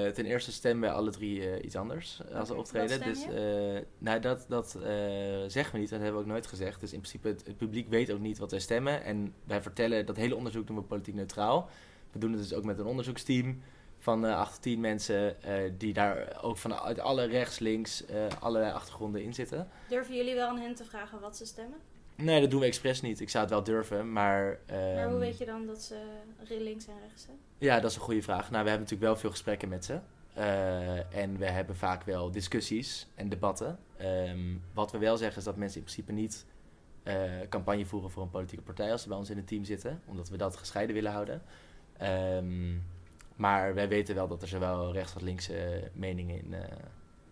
ten 0.07 0.25
eerste 0.25 0.53
stemmen 0.53 0.89
wij 0.89 0.99
alle 0.99 1.11
drie 1.11 1.63
iets 1.63 1.77
anders 1.77 2.21
als 2.33 2.49
we 2.49 2.55
optreden. 2.55 3.03
Dus 3.03 3.27
nou, 3.99 4.21
dat, 4.21 4.45
dat 4.49 4.71
zeggen 5.47 5.73
we 5.73 5.79
niet, 5.79 5.91
dat 5.91 6.01
hebben 6.01 6.13
we 6.13 6.27
ook 6.27 6.33
nooit 6.33 6.47
gezegd. 6.47 6.81
Dus 6.81 6.93
in 6.93 7.01
principe, 7.01 7.29
het, 7.29 7.47
het 7.47 7.57
publiek 7.57 7.89
weet 7.89 8.13
ook 8.13 8.21
niet 8.21 8.39
wat 8.39 8.51
wij 8.51 8.61
stemmen. 8.61 9.05
En 9.05 9.35
wij 9.45 9.63
vertellen, 9.63 10.07
dat 10.07 10.17
hele 10.17 10.37
onderzoek 10.37 10.67
doen 10.67 10.77
we 10.77 10.83
politiek 10.83 11.15
neutraal. 11.15 11.69
We 12.13 12.19
doen 12.19 12.33
het 12.33 12.41
dus 12.41 12.55
ook 12.55 12.65
met 12.65 12.79
een 12.79 12.87
onderzoeksteam 12.87 13.63
van 14.01 14.27
eh 14.27 14.39
8 14.39 14.53
tot 14.53 14.63
10 14.63 14.81
mensen 14.81 15.43
eh, 15.43 15.55
die 15.79 15.93
daar 15.93 16.39
ook 16.43 16.57
vanuit 16.57 17.01
alle 17.01 17.25
rechts, 17.25 17.59
links, 17.59 18.07
eh, 18.07 18.27
allerlei 18.41 18.73
achtergronden 18.73 19.23
in 19.23 19.35
zitten. 19.35 19.69
Durven 19.89 20.17
jullie 20.17 20.35
wel 20.35 20.49
aan 20.49 20.59
hen 20.59 20.75
te 20.75 20.85
vragen 20.85 21.21
wat 21.21 21.37
ze 21.37 21.47
stemmen? 21.47 21.79
Nee, 22.15 22.41
dat 22.41 22.51
doen 22.51 22.61
we 22.61 22.67
expres 22.67 23.01
niet. 23.01 23.21
Ik 23.21 23.31
zou 23.31 23.45
het 23.45 23.53
wel 23.53 23.63
durven, 23.63 24.13
maar... 24.13 24.59
maar 24.69 24.97
ehm, 24.97 25.11
hoe 25.11 25.19
weet 25.19 25.39
je 25.39 25.45
dan 25.45 25.67
dat 25.67 25.83
ze 25.83 25.97
links 26.49 26.87
en 26.87 26.95
rechts 27.07 27.25
zijn? 27.25 27.37
Ja, 27.59 27.81
dat 27.81 27.91
is 27.91 27.97
een 27.97 28.03
goede 28.03 28.23
vraag. 28.23 28.51
Nou, 28.51 28.65
we 28.65 28.71
hebben 28.71 28.89
natuurlijk 28.89 29.13
wel 29.13 29.17
veel 29.17 29.31
gesprekken 29.31 29.69
met 29.69 29.85
ze. 29.85 29.99
Eh, 30.35 31.15
en 31.17 31.39
we 31.39 31.47
hebben 31.47 31.77
vaak 31.77 32.03
wel 32.03 32.31
discussies 32.31 33.07
en 33.15 33.29
debatten. 33.29 33.79
Ehm, 33.97 34.57
wat 34.75 34.93
we 34.93 34.99
wel 34.99 35.17
zeggen 35.17 35.39
is 35.39 35.45
dat 35.45 35.57
mensen 35.57 35.79
in 35.79 35.85
principe 35.85 36.13
niet 36.13 36.47
campagne 37.49 37.87
voeren 37.87 38.11
voor 38.11 38.23
een 38.23 38.31
politieke 38.31 38.65
partij 38.65 38.93
als 38.93 39.03
ze 39.03 39.09
bij 39.09 39.17
ons 39.17 39.31
in 39.31 39.37
het 39.37 39.47
team 39.47 39.65
zitten. 39.65 40.01
Omdat 40.07 40.29
we 40.29 40.37
dat 40.37 40.57
gescheiden 40.57 40.95
willen 40.95 41.13
houden. 41.13 41.43
Ehm, 41.97 42.73
maar 43.41 43.75
wij 43.75 43.89
weten 43.89 44.15
wel 44.15 44.29
dat 44.29 44.43
er 44.43 44.49
zowel 44.49 44.93
rechts 44.93 45.15
als 45.15 45.23
linkse 45.23 45.91
meningen 45.93 46.45
in, 46.45 46.55
eh, 46.55 46.77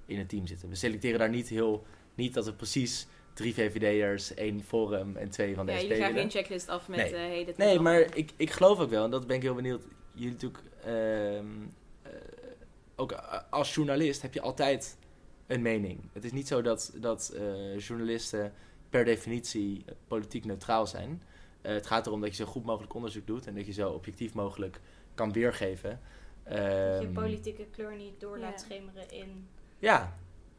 in 0.06 0.18
het 0.18 0.28
team 0.28 0.46
zitten. 0.46 0.68
We 0.68 0.74
selecteren 0.74 1.18
daar 1.18 1.28
niet 1.28 1.48
heel... 1.48 1.84
Niet 2.14 2.34
dat 2.34 2.44
we 2.44 2.52
precies 2.52 3.06
drie 3.32 3.54
VVD'ers, 3.54 4.34
één 4.34 4.62
Forum 4.64 5.16
en 5.16 5.30
twee 5.30 5.54
van 5.54 5.66
de 5.66 5.72
ja, 5.72 5.78
SP 5.78 5.82
jullie 5.82 6.02
gaan 6.02 6.12
willen. 6.12 6.30
geen 6.30 6.40
checklist 6.40 6.68
af 6.68 6.88
met 6.88 6.98
Nee. 6.98 7.14
eh 7.14 7.20
hey, 7.20 7.44
dit 7.44 7.56
Nee, 7.56 7.80
maar 7.80 8.16
ik, 8.16 8.30
ik 8.36 8.50
geloof 8.50 8.78
ook 8.78 8.90
wel, 8.90 9.04
en 9.04 9.10
dat 9.10 9.26
ben 9.26 9.36
ik 9.36 9.42
heel 9.42 9.54
benieuwd. 9.54 9.82
Jullie 10.12 10.32
natuurlijk, 10.32 10.62
eh, 10.84 11.40
ook 12.96 13.12
als 13.50 13.74
journalist 13.74 14.22
heb 14.22 14.34
je 14.34 14.40
altijd 14.40 14.96
een 15.46 15.62
mening. 15.62 16.00
Het 16.12 16.24
is 16.24 16.32
niet 16.32 16.48
zo 16.48 16.62
dat, 16.62 16.92
dat 17.00 17.28
eh, 17.36 17.78
journalisten 17.78 18.52
per 18.90 19.04
definitie 19.04 19.82
eh, 19.86 19.94
politiek 20.08 20.44
neutraal 20.44 20.86
zijn. 20.86 21.22
Eh, 21.60 21.72
het 21.72 21.86
gaat 21.86 22.06
erom 22.06 22.20
dat 22.20 22.36
je 22.36 22.44
zo 22.44 22.50
goed 22.50 22.64
mogelijk 22.64 22.94
onderzoek 22.94 23.26
doet 23.26 23.46
en 23.46 23.54
dat 23.54 23.66
je 23.66 23.72
zo 23.72 23.90
objectief 23.90 24.34
mogelijk 24.34 24.80
kan 25.18 25.32
weergeven. 25.32 26.00
Dat 26.44 26.54
je 26.54 26.58
Ehm, 27.02 27.12
politieke 27.12 27.64
kleur 27.70 27.96
niet 27.96 28.20
door 28.20 28.38
laat 28.38 28.50
Ja. 28.60 28.66
schemeren 28.66 29.10
in... 29.10 29.48
ja, 29.78 30.16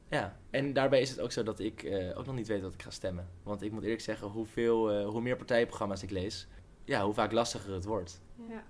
ja. 0.10 0.38
En 0.50 0.74
daarbij 0.74 1.02
is 1.02 1.10
het 1.10 1.20
ook 1.20 1.32
zo 1.32 1.44
dat 1.44 1.60
ik 1.60 1.84
eh, 1.84 2.18
ook 2.18 2.26
nog 2.26 2.36
niet 2.36 2.48
weet 2.48 2.62
wat 2.62 2.74
ik 2.74 2.82
ga 2.82 2.90
stemmen. 2.90 3.28
Want 3.44 3.62
ik 3.62 3.72
moet 3.72 3.84
eerlijk 3.84 4.02
zeggen, 4.02 4.28
hoeveel, 4.28 4.92
eh, 4.92 5.08
hoe 5.08 5.22
meer 5.22 5.36
partijprogramma's 5.36 6.04
ik 6.04 6.10
lees, 6.10 6.48
ja, 6.84 7.04
hoe 7.06 7.14
vaak 7.14 7.32
lastiger 7.32 7.74
het 7.74 7.86
wordt. 7.86 8.22
Ja. 8.50 8.64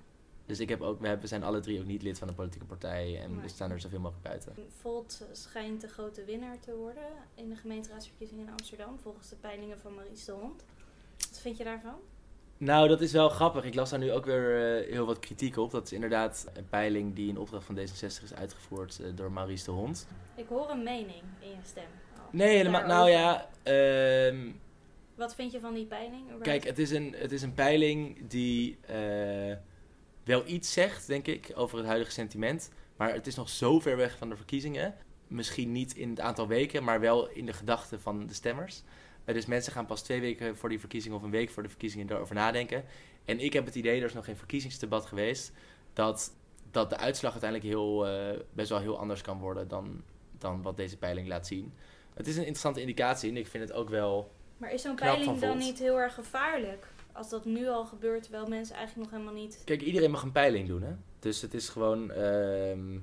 Dus 0.46 0.60
ik 0.60 0.70
heb 0.70 0.82
ook, 0.82 1.00
we, 1.00 1.06
hebben, 1.06 1.22
we 1.24 1.28
zijn 1.28 1.44
alle 1.44 1.60
drie 1.60 1.80
ook 1.80 1.86
niet 1.86 2.02
lid 2.02 2.18
van 2.18 2.28
een 2.28 2.36
politieke 2.36 2.66
partij 2.66 3.22
en 3.22 3.32
Nee. 3.32 3.42
we 3.42 3.48
staan 3.48 3.72
er 3.72 3.80
zoveel 3.80 4.00
mogelijk 4.00 4.24
buiten. 4.28 4.54
Volt 4.70 5.26
schijnt 5.32 5.82
de 5.82 5.88
grote 5.88 6.24
winnaar 6.24 6.60
te 6.60 6.76
worden 6.76 7.08
in 7.36 7.50
de 7.50 7.56
gemeenteraadsverkiezingen 7.56 8.46
in 8.46 8.52
Amsterdam, 8.52 9.00
volgens 9.00 9.30
de 9.30 9.36
peilingen 9.36 9.80
van 9.80 9.96
Maurice 9.96 10.26
de 10.26 10.32
Hond. 10.32 10.64
Wat 11.30 11.40
vind 11.40 11.58
je 11.58 11.64
daarvan? 11.64 11.96
Nou, 12.60 12.88
dat 12.88 13.02
is 13.02 13.12
wel 13.12 13.30
grappig. 13.30 13.64
Ik 13.64 13.76
las 13.76 13.90
daar 13.90 14.00
nu 14.00 14.12
ook 14.12 14.26
weer 14.26 14.78
eh, 14.80 14.92
heel 14.92 15.06
wat 15.06 15.20
kritiek 15.20 15.58
op. 15.58 15.72
Dat 15.72 15.86
is 15.86 15.94
inderdaad 15.94 16.48
een 16.54 16.70
peiling 16.70 17.16
die 17.16 17.30
in 17.30 17.38
opdracht 17.38 17.66
van 17.66 17.78
D66 17.78 18.24
is 18.24 18.34
uitgevoerd 18.36 19.00
eh, 19.00 19.08
door 19.16 19.32
Maurice 19.32 19.66
de 19.66 19.72
Hond. 19.72 20.08
Ik 20.36 20.48
hoor 20.48 20.70
een 20.70 20.84
mening 20.84 21.24
in 21.40 21.50
je 21.50 21.56
stem. 21.64 21.84
al. 22.18 22.24
Nee, 22.32 22.56
helemaal. 22.56 22.88
Nou 22.88 23.10
ja, 23.10 23.50
ehm, 23.64 24.52
Wat 25.16 25.36
vind 25.36 25.52
je 25.52 25.60
van 25.60 25.74
die 25.74 25.86
peiling? 25.86 26.42
kijk, 26.42 26.64
het 26.64 26.80
is, 26.80 26.92
een, 26.92 27.16
het 27.18 27.32
is 27.32 27.42
een 27.42 27.54
peiling 27.54 28.28
die 28.28 28.78
eh, 28.82 29.56
wel 30.24 30.44
iets 30.48 30.74
zegt, 30.74 31.08
denk 31.08 31.28
ik, 31.28 31.52
over 31.56 31.78
het 31.78 31.88
huidige 31.88 32.12
sentiment. 32.12 32.72
Maar 32.98 33.14
het 33.14 33.28
is 33.28 33.36
nog 33.36 33.50
zo 33.50 33.80
ver 33.80 33.98
weg 33.98 34.18
van 34.18 34.30
de 34.30 34.36
verkiezingen. 34.36 34.96
misschien 35.28 35.72
niet 35.72 35.96
in 35.96 36.10
het 36.10 36.20
aantal 36.20 36.48
weken, 36.48 36.84
maar 36.84 37.00
wel 37.00 37.30
in 37.30 37.46
de 37.46 37.54
gedachten 37.54 38.02
van 38.02 38.28
de 38.28 38.34
stemmers. 38.34 38.84
Eh, 39.30 39.36
dus 39.36 39.46
mensen 39.46 39.74
gaan 39.74 39.86
pas 39.86 40.02
twee 40.02 40.22
weken 40.22 40.58
voor 40.58 40.70
die 40.70 40.80
verkiezingen 40.80 41.18
of 41.18 41.24
een 41.24 41.30
week 41.30 41.50
voor 41.50 41.64
de 41.64 41.70
verkiezingen 41.70 42.10
erover 42.10 42.36
nadenken. 42.36 42.84
En 43.26 43.40
ik 43.40 43.54
heb 43.54 43.66
het 43.66 43.76
idee, 43.76 44.00
er 44.00 44.06
is 44.06 44.14
nog 44.14 44.26
geen 44.26 44.38
verkiezingsdebat 44.38 45.06
geweest, 45.06 45.52
dat, 45.94 46.34
dat 46.72 46.90
de 46.90 46.98
uitslag 46.98 47.32
uiteindelijk 47.32 47.70
heel, 47.70 48.08
eh, 48.08 48.40
best 48.54 48.70
wel 48.70 48.80
heel 48.80 49.00
anders 49.00 49.22
kan 49.22 49.40
worden 49.40 49.68
dan, 49.68 50.04
dan 50.38 50.62
wat 50.62 50.78
deze 50.78 50.98
peiling 50.98 51.28
laat 51.28 51.48
zien. 51.48 51.74
Het 52.14 52.28
is 52.28 52.36
een 52.36 52.42
interessante 52.42 52.82
indicatie 52.82 53.30
en 53.30 53.38
ik 53.38 53.48
vind 53.48 53.68
het 53.68 53.78
ook 53.78 53.90
wel. 53.90 54.32
Maar 54.58 54.74
is 54.74 54.82
zo'n 54.82 54.96
peiling 54.96 55.40
dan 55.40 55.58
niet 55.58 55.80
heel 55.80 56.00
erg 56.00 56.14
gevaarlijk? 56.14 56.88
Als 57.12 57.30
dat 57.30 57.46
nu 57.46 57.68
al 57.68 57.86
gebeurt, 57.86 58.24
terwijl 58.24 58.48
mensen 58.48 58.76
eigenlijk 58.76 59.10
nog 59.10 59.20
helemaal 59.20 59.42
niet... 59.42 59.62
Kijk, 59.66 59.82
iedereen 59.82 60.12
mag 60.12 60.24
een 60.24 60.32
peiling 60.32 60.68
doen, 60.68 60.82
hè? 60.82 60.94
Dus 61.20 61.42
het 61.42 61.54
is 61.54 61.70
gewoon. 61.70 62.12
ehm, 62.12 63.00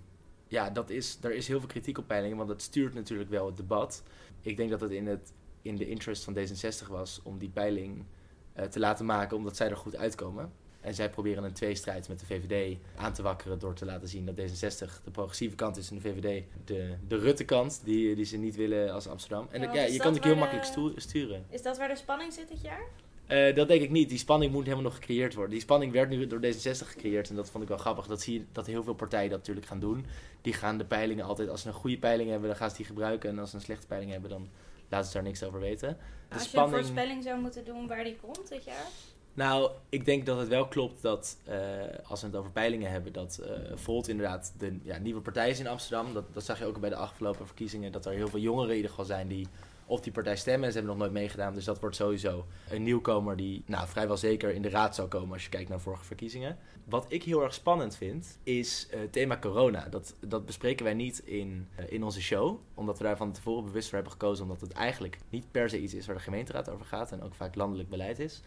ja, 0.48 0.70
dat 0.70 0.90
is, 0.90 1.18
er 1.22 1.34
is 1.34 1.48
heel 1.48 1.58
veel 1.58 1.68
kritiek 1.68 1.98
op 1.98 2.06
peilingen, 2.06 2.36
want 2.36 2.48
dat 2.48 2.62
stuurt 2.62 2.94
natuurlijk 2.94 3.30
wel 3.30 3.46
het 3.46 3.56
debat. 3.56 4.02
Ik 4.40 4.56
denk 4.56 4.70
dat 4.70 4.80
het 4.80 4.90
in, 4.90 5.06
het 5.06 5.32
in 5.66 5.76
de 5.76 5.88
interest 5.88 6.24
van 6.24 6.36
D66 6.36 6.88
was 6.88 7.20
om 7.22 7.38
die 7.38 7.48
peiling 7.48 8.04
eh, 8.52 8.64
te 8.64 8.78
laten 8.78 9.04
maken, 9.06 9.36
omdat 9.36 9.56
zij 9.56 9.68
er 9.70 9.76
goed 9.76 9.96
uitkomen. 9.96 10.52
En 10.80 10.94
zij 10.94 11.10
proberen 11.10 11.44
een 11.44 11.52
tweestrijd 11.52 12.08
met 12.08 12.20
de 12.20 12.26
VVD 12.26 12.76
aan 12.96 13.12
te 13.12 13.22
wakkeren 13.22 13.58
door 13.58 13.74
te 13.74 13.84
laten 13.84 14.08
zien 14.08 14.26
dat 14.26 14.34
D66 14.36 15.02
de 15.04 15.10
progressieve 15.12 15.54
kant 15.56 15.76
is 15.76 15.90
en 15.90 15.96
de 15.96 16.00
VVD 16.02 16.44
de, 16.64 16.94
de 17.08 17.16
Rutte-kant, 17.18 17.80
die, 17.84 18.14
die 18.14 18.24
ze 18.24 18.36
niet 18.36 18.56
willen 18.56 18.92
als 18.92 19.08
Amsterdam. 19.08 19.46
En 19.50 19.60
Ja, 19.60 19.72
ja, 19.74 19.82
je 19.82 19.98
kan 19.98 20.14
het 20.14 20.24
heel 20.24 20.32
de- 20.34 20.38
makkelijk 20.40 20.66
stu- 20.66 20.92
sturen. 20.96 21.44
Is 21.50 21.62
dat 21.62 21.78
waar 21.78 21.88
de 21.88 21.96
spanning 21.96 22.32
zit 22.32 22.48
dit 22.48 22.60
jaar? 22.62 22.82
Eh, 23.26 23.54
dat 23.54 23.68
denk 23.68 23.82
ik 23.82 23.90
niet. 23.90 24.08
Die 24.08 24.18
spanning 24.18 24.52
moet 24.52 24.62
helemaal 24.64 24.84
nog 24.84 24.94
gecreëerd 24.94 25.34
worden. 25.34 25.52
Die 25.52 25.60
spanning 25.60 25.92
werd 25.92 26.08
nu 26.08 26.26
door 26.26 26.40
D66 26.40 26.86
gecreëerd. 26.86 27.28
En 27.30 27.36
dat 27.36 27.50
vond 27.50 27.62
ik 27.62 27.68
wel 27.68 27.78
grappig. 27.78 28.06
Dat 28.06 28.22
zie 28.22 28.34
je 28.38 28.44
dat 28.52 28.66
heel 28.66 28.82
veel 28.82 28.94
partijen 28.94 29.30
dat 29.30 29.38
natuurlijk 29.38 29.66
gaan 29.66 29.80
doen. 29.80 30.06
Die 30.40 30.52
gaan 30.52 30.78
de 30.78 30.84
peilingen 30.84 31.24
altijd, 31.24 31.48
als 31.48 31.62
ze 31.62 31.68
een 31.68 31.74
goede 31.74 31.98
peiling 31.98 32.30
hebben, 32.30 32.48
dan 32.48 32.56
gaan 32.58 32.70
ze 32.70 32.76
die 32.76 32.86
gebruiken. 32.86 33.30
En 33.30 33.38
als 33.38 33.50
ze 33.50 33.56
een 33.56 33.62
slechte 33.62 33.86
peiling 33.86 34.12
hebben, 34.12 34.30
dan 34.30 34.48
laten 34.88 35.06
ze 35.06 35.12
daar 35.14 35.22
niks 35.22 35.42
over 35.42 35.60
weten. 35.60 35.96
De 36.28 36.34
Als 36.34 36.42
je 36.42 36.48
spanning. 36.48 36.76
een 36.76 36.84
voorspelling 36.84 37.22
zou 37.22 37.40
moeten 37.40 37.64
doen 37.64 37.86
waar 37.86 38.04
die 38.04 38.16
komt 38.16 38.48
dit 38.48 38.64
jaar? 38.64 38.86
Nou, 39.34 39.70
ik 39.88 40.04
denk 40.04 40.26
dat 40.26 40.38
het 40.38 40.48
wel 40.48 40.66
klopt 40.68 41.02
dat 41.02 41.36
eh, 41.44 41.58
als 42.02 42.20
we 42.20 42.26
het 42.26 42.36
over 42.36 42.50
peilingen 42.50 42.90
hebben, 42.90 43.12
dat 43.12 43.38
eh 43.38 43.76
Volt 43.76 44.08
inderdaad 44.08 44.52
de 44.58 44.78
ja, 44.82 44.98
nieuwe 44.98 45.20
partij 45.20 45.50
is 45.50 45.58
in 45.58 45.66
Amsterdam. 45.66 46.14
Dat, 46.14 46.24
dat 46.34 46.44
zag 46.44 46.58
je 46.58 46.64
ook 46.64 46.80
bij 46.80 46.90
de 46.90 46.96
afgelopen 46.96 47.46
verkiezingen, 47.46 47.92
dat 47.92 48.06
er 48.06 48.12
heel 48.12 48.28
veel 48.28 48.40
jongeren 48.40 48.70
in 48.70 48.76
ieder 48.76 48.90
geval 48.90 49.04
zijn 49.04 49.28
die 49.28 49.48
op 49.86 50.02
die 50.02 50.12
partij 50.12 50.36
stemmen. 50.36 50.64
En 50.64 50.72
ze 50.72 50.78
hebben 50.78 50.96
nog 50.96 51.06
nooit 51.06 51.18
meegedaan, 51.18 51.54
dus 51.54 51.64
dat 51.64 51.80
wordt 51.80 51.96
sowieso 51.96 52.46
een 52.70 52.82
nieuwkomer 52.82 53.36
die 53.36 53.62
nou, 53.66 53.88
vrijwel 53.88 54.16
zeker 54.16 54.50
in 54.50 54.62
de 54.62 54.68
raad 54.68 54.94
zou 54.94 55.08
komen 55.08 55.32
als 55.32 55.42
je 55.42 55.48
kijkt 55.48 55.68
naar 55.68 55.80
vorige 55.80 56.04
verkiezingen. 56.04 56.58
Wat 56.84 57.06
ik 57.08 57.22
heel 57.22 57.42
erg 57.42 57.54
spannend 57.54 57.96
vind, 57.96 58.38
is 58.42 58.88
het 58.90 59.12
thema 59.12 59.38
corona. 59.38 59.88
Dat, 59.88 60.14
dat 60.20 60.46
bespreken 60.46 60.84
wij 60.84 60.94
niet 60.94 61.18
in, 61.18 61.68
eh, 61.74 61.84
in 61.92 62.02
onze 62.02 62.22
show, 62.22 62.58
omdat 62.74 62.98
we 62.98 63.04
daar 63.04 63.16
van 63.16 63.32
tevoren 63.32 63.64
bewust 63.64 63.86
voor 63.86 63.94
hebben 63.94 64.12
gekozen, 64.12 64.44
omdat 64.44 64.60
het 64.60 64.72
eigenlijk 64.72 65.18
niet 65.28 65.50
per 65.50 65.70
se 65.70 65.80
iets 65.80 65.94
is 65.94 66.06
waar 66.06 66.16
de 66.16 66.22
gemeenteraad 66.22 66.68
over 66.68 66.86
gaat 66.86 67.12
en 67.12 67.22
ook 67.22 67.34
vaak 67.34 67.54
landelijk 67.54 67.88
beleid 67.88 68.18
is. 68.18 68.42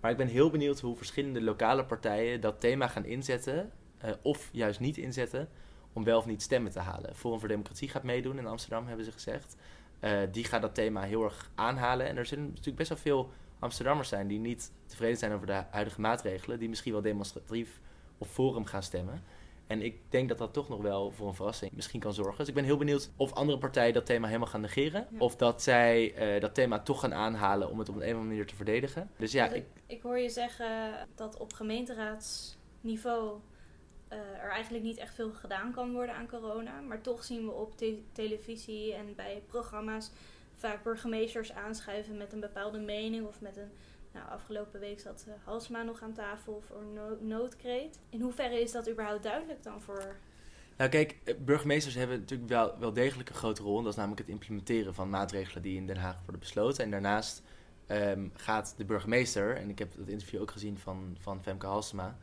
Maar 0.00 0.10
ik 0.10 0.16
ben 0.16 0.28
heel 0.28 0.50
benieuwd 0.50 0.80
hoe 0.80 0.96
verschillende 0.96 1.42
lokale 1.42 1.84
partijen 1.84 2.40
dat 2.40 2.60
thema 2.60 2.88
gaan 2.88 3.04
inzetten, 3.04 3.72
eh, 3.98 4.10
of 4.22 4.48
juist 4.52 4.80
niet 4.80 4.96
inzetten, 4.96 5.48
om 5.92 6.04
wel 6.04 6.18
of 6.18 6.26
niet 6.26 6.42
stemmen 6.42 6.72
te 6.72 6.78
halen. 6.78 7.14
Forum 7.14 7.38
voor 7.38 7.48
Democratie 7.48 7.88
gaat 7.88 8.02
meedoen 8.02 8.38
in 8.38 8.46
Amsterdam, 8.46 8.86
hebben 8.86 9.04
ze 9.04 9.12
gezegd. 9.12 9.56
Eh, 10.04 10.20
die 10.30 10.44
gaat 10.44 10.62
dat 10.62 10.74
thema 10.74 11.02
heel 11.02 11.24
erg 11.24 11.50
aanhalen. 11.54 12.06
En 12.06 12.16
er 12.16 12.26
zullen 12.26 12.44
natuurlijk 12.44 12.76
best 12.76 12.88
wel 12.88 12.98
veel 12.98 13.30
Amsterdammers 13.58 14.08
zijn 14.08 14.26
die 14.26 14.38
niet 14.38 14.72
tevreden 14.86 15.18
zijn 15.18 15.32
over 15.32 15.46
de 15.46 15.62
huidige 15.70 16.00
maatregelen, 16.00 16.58
die 16.58 16.68
misschien 16.68 16.92
wel 16.92 17.02
demonstratief 17.02 17.80
of 18.18 18.28
Forum 18.30 18.64
gaan 18.64 18.82
stemmen. 18.82 19.22
En 19.66 19.82
ik 19.82 20.00
denk 20.08 20.28
dat 20.28 20.38
dat 20.38 20.52
toch 20.52 20.68
nog 20.68 20.82
wel 20.82 21.10
voor 21.10 21.28
een 21.28 21.34
verrassing 21.34 21.72
misschien 21.72 22.00
kan 22.00 22.14
zorgen. 22.14 22.38
Dus 22.38 22.48
ik 22.48 22.54
ben 22.54 22.64
heel 22.64 22.76
benieuwd 22.76 23.10
of 23.16 23.32
andere 23.32 23.58
partijen 23.58 23.94
dat 23.94 24.06
thema 24.06 24.26
helemaal 24.26 24.48
gaan 24.48 24.60
negeren. 24.60 25.06
Ja. 25.10 25.18
Of 25.18 25.36
dat 25.36 25.62
zij 25.62 26.14
eh, 26.14 26.40
dat 26.40 26.54
thema 26.54 26.80
toch 26.80 27.00
gaan 27.00 27.14
aanhalen 27.14 27.70
om 27.70 27.78
het 27.78 27.88
op 27.88 27.94
een 27.94 28.00
of 28.00 28.08
andere 28.08 28.26
manier 28.26 28.46
te 28.46 28.54
verdedigen. 28.54 29.10
Dus 29.16 29.32
ja, 29.32 29.48
ik, 29.48 29.64
ik, 29.86 30.02
hoor 30.02 30.18
je 30.18 30.30
zeggen 30.30 30.92
dat 31.14 31.38
op 31.38 31.52
gemeenteraadsniveau 31.52 33.40
er 34.42 34.50
eigenlijk 34.50 34.84
niet 34.84 34.98
echt 34.98 35.14
veel 35.14 35.32
gedaan 35.32 35.72
kan 35.72 35.92
worden 35.92 36.14
aan 36.14 36.28
corona. 36.28 36.80
Maar 36.80 37.00
toch 37.00 37.24
zien 37.24 37.44
we 37.44 37.52
op 37.52 37.76
te- 37.76 38.02
televisie 38.12 38.94
en 38.94 39.14
bij 39.14 39.42
programma's 39.46 40.10
vaak 40.56 40.82
burgemeesters 40.82 41.52
aanschuiven 41.52 42.16
met 42.16 42.32
een 42.32 42.40
bepaalde 42.40 42.78
mening 42.78 43.26
of 43.26 43.40
met 43.40 43.56
een. 43.56 43.70
Nou, 44.12 44.28
afgelopen 44.28 44.80
week 44.80 45.00
zat 45.00 45.24
eh, 45.28 45.34
Halsma 45.44 45.82
nog 45.82 46.02
aan 46.02 46.12
tafel 46.12 46.62
voor 46.66 46.84
no- 46.94 47.18
noodkreet. 47.20 47.98
In 48.10 48.20
hoeverre 48.20 48.60
is 48.60 48.72
dat 48.72 48.90
überhaupt 48.90 49.22
duidelijk 49.22 49.62
dan 49.62 49.82
voor. 49.82 50.16
Nou 50.76 50.90
kijk, 50.90 51.16
eh, 51.24 51.34
burgemeesters 51.38 51.94
hebben 51.94 52.18
natuurlijk 52.18 52.50
wel, 52.50 52.78
wel 52.78 52.92
degelijk 52.92 53.28
een 53.28 53.34
grote 53.34 53.62
rol. 53.62 53.76
En 53.76 53.82
dat 53.82 53.92
is 53.92 53.98
namelijk 53.98 54.20
het 54.20 54.30
implementeren 54.30 54.94
van 54.94 55.10
maatregelen 55.10 55.62
die 55.62 55.76
in 55.76 55.86
Den 55.86 55.96
Haag 55.96 56.16
worden 56.18 56.38
besloten. 56.38 56.84
En 56.84 56.90
daarnaast 56.90 57.42
ehm, 57.86 58.28
gaat 58.34 58.74
de 58.76 58.84
burgemeester, 58.84 59.56
en 59.56 59.68
ik 59.70 59.78
heb 59.78 59.96
dat 59.96 60.08
interview 60.08 60.40
ook 60.40 60.50
gezien 60.50 60.78
van, 60.78 61.16
van 61.20 61.42
Femke 61.42 61.66
Halsema, 61.66 62.06
eh, 62.06 62.14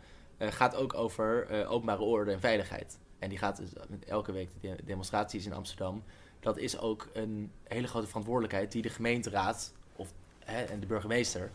gaat 0.49 0.75
ook 0.75 0.93
over 0.93 1.47
eh, 1.47 1.71
openbare 1.71 2.01
orde 2.01 2.31
en 2.31 2.39
veiligheid. 2.39 2.97
En 3.19 3.29
die 3.29 3.37
gaat 3.37 3.57
dus 3.57 3.69
met 3.89 4.05
elke 4.05 4.31
week 4.31 4.49
de 4.61 4.75
de 4.75 4.83
demonstraties 4.85 5.45
in 5.45 5.53
Amsterdam. 5.53 6.03
Dat 6.39 6.57
is 6.57 6.79
ook 6.79 7.07
een 7.13 7.51
hele 7.63 7.87
grote 7.87 8.07
verantwoordelijkheid 8.07 8.71
die 8.71 8.81
de 8.81 8.89
gemeenteraad 8.89 9.73
of, 9.95 10.13
hè, 10.39 10.63
en 10.63 10.79
de 10.79 10.85
burgemeester, 10.85 11.51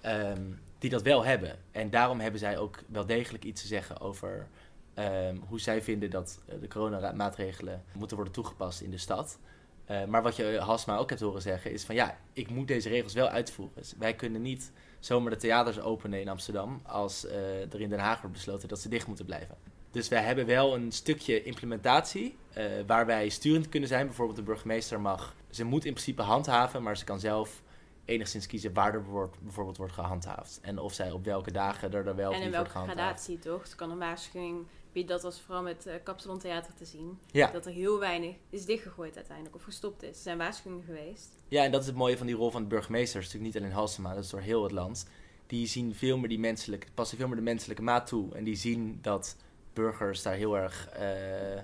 ehm, 0.00 0.42
die 0.78 0.90
dat 0.90 1.02
wel 1.02 1.24
hebben. 1.24 1.58
En 1.70 1.90
daarom 1.90 2.20
hebben 2.20 2.40
zij 2.40 2.58
ook 2.58 2.82
wel 2.86 3.06
degelijk 3.06 3.44
iets 3.44 3.60
te 3.60 3.66
zeggen 3.66 4.00
over 4.00 4.46
Ehm, 4.94 5.36
hoe 5.48 5.60
zij 5.60 5.82
vinden 5.82 6.10
dat 6.10 6.40
eh, 6.46 6.60
de 6.60 6.68
coronamaatregelen 6.68 7.82
moeten 7.92 8.16
worden 8.16 8.34
toegepast 8.34 8.80
in 8.80 8.90
de 8.90 8.98
stad. 8.98 9.38
Eh, 9.84 10.04
maar 10.04 10.22
wat 10.22 10.36
je 10.36 10.58
Hasma 10.60 10.96
ook 10.96 11.08
hebt 11.08 11.20
horen 11.20 11.42
zeggen 11.42 11.72
is 11.72 11.84
van 11.84 11.94
ja, 11.94 12.18
ik 12.32 12.50
moet 12.50 12.68
deze 12.68 12.88
regels 12.88 13.12
wel 13.12 13.28
uitvoeren. 13.28 13.74
Dus 13.76 13.94
wij 13.98 14.14
kunnen 14.14 14.42
niet 14.42 14.72
zomaar 14.98 15.30
de 15.30 15.36
theaters 15.36 15.80
openen 15.80 16.20
in 16.20 16.28
Amsterdam 16.28 16.80
als 16.84 17.26
eh, 17.26 17.72
er 17.72 17.80
in 17.80 17.88
Den 17.88 17.98
Haag 17.98 18.20
wordt 18.20 18.36
besloten 18.36 18.68
dat 18.68 18.78
ze 18.78 18.88
dicht 18.88 19.06
moeten 19.06 19.24
blijven. 19.24 19.56
Dus 19.90 20.08
wij 20.08 20.22
hebben 20.22 20.46
wel 20.46 20.74
een 20.74 20.92
stukje 20.92 21.42
implementatie 21.42 22.36
eh, 22.52 22.64
waar 22.86 23.06
wij 23.06 23.28
sturend 23.28 23.68
kunnen 23.68 23.88
zijn. 23.88 24.06
Bijvoorbeeld 24.06 24.36
de 24.38 24.42
burgemeester 24.42 25.00
mag, 25.00 25.34
ze 25.50 25.64
moet 25.64 25.84
in 25.84 25.92
principe 25.92 26.22
handhaven, 26.22 26.82
maar 26.82 26.96
ze 26.96 27.04
kan 27.04 27.20
zelf 27.20 27.62
enigszins 28.04 28.46
kiezen 28.46 28.72
waar 28.72 28.94
er 28.94 29.04
wordt, 29.04 29.36
bijvoorbeeld 29.40 29.76
wordt 29.76 29.92
gehandhaafd. 29.92 30.58
En 30.62 30.78
of 30.78 30.92
zij 30.92 31.10
op 31.10 31.24
welke 31.24 31.52
dagen 31.52 31.92
er, 31.92 32.06
er 32.06 32.16
wel 32.16 32.32
En 32.32 32.42
in 32.42 32.50
welke 32.50 32.70
gradatie 32.70 33.38
toch? 33.38 33.62
Het 33.62 33.74
kan 33.74 33.90
een 33.90 33.98
waarschuwing 33.98 34.66
Dat 35.02 35.22
was 35.22 35.40
vooral 35.40 35.62
met 35.62 35.86
uh, 35.86 35.94
Kapsalon 36.02 36.38
Theater 36.38 36.74
te 36.74 36.84
zien. 36.84 37.18
Ja. 37.30 37.50
Dat 37.50 37.66
er 37.66 37.72
heel 37.72 37.98
weinig 37.98 38.36
is 38.50 38.64
dichtgegooid 38.64 39.16
uiteindelijk 39.16 39.56
of 39.56 39.62
gestopt 39.62 40.02
is. 40.02 40.16
Er 40.16 40.22
zijn 40.22 40.38
waarschuwingen 40.38 40.84
geweest. 40.84 41.28
Ja, 41.48 41.64
en 41.64 41.70
dat 41.70 41.80
is 41.80 41.86
het 41.86 41.96
mooie 41.96 42.16
van 42.18 42.26
die 42.26 42.36
rol 42.36 42.50
van 42.50 42.62
de 42.62 42.68
burgemeester. 42.68 43.20
Dat 43.20 43.28
is 43.28 43.32
natuurlijk 43.34 43.54
niet 43.54 43.62
alleen 43.64 43.78
Halsema, 43.78 44.14
dat 44.14 44.24
is 44.24 44.30
door 44.30 44.40
heel 44.40 44.62
het 44.62 44.72
land. 44.72 45.06
Die 45.46 45.66
zien 45.66 45.94
veel 45.94 46.18
meer 46.18 46.28
die 46.28 46.38
menselijke, 46.38 46.86
passen 46.94 47.18
veel 47.18 47.26
meer 47.26 47.36
de 47.36 47.42
menselijke 47.42 47.82
maat 47.82 48.06
toe. 48.06 48.34
En 48.34 48.44
die 48.44 48.56
zien 48.56 48.98
dat 49.02 49.36
burgers 49.72 50.22
daar 50.22 50.34
heel 50.34 50.56
erg, 50.56 50.88
eh, 50.88 51.62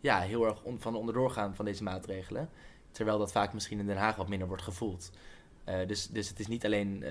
ja, 0.00 0.20
heel 0.20 0.44
erg 0.46 0.62
on- 0.62 0.80
van 0.80 0.94
onderdoor 0.96 1.30
gaan 1.30 1.54
van 1.54 1.64
deze 1.64 1.82
maatregelen. 1.82 2.50
Terwijl 2.90 3.18
dat 3.18 3.32
vaak 3.32 3.52
misschien 3.52 3.78
in 3.78 3.86
Den 3.86 3.96
Haag 3.96 4.16
wat 4.16 4.28
minder 4.28 4.48
wordt 4.48 4.62
gevoeld. 4.62 5.10
Eh, 5.64 5.86
dus, 5.86 6.06
dus 6.06 6.28
het 6.28 6.40
is 6.40 6.46
niet 6.46 6.64
alleen 6.64 7.04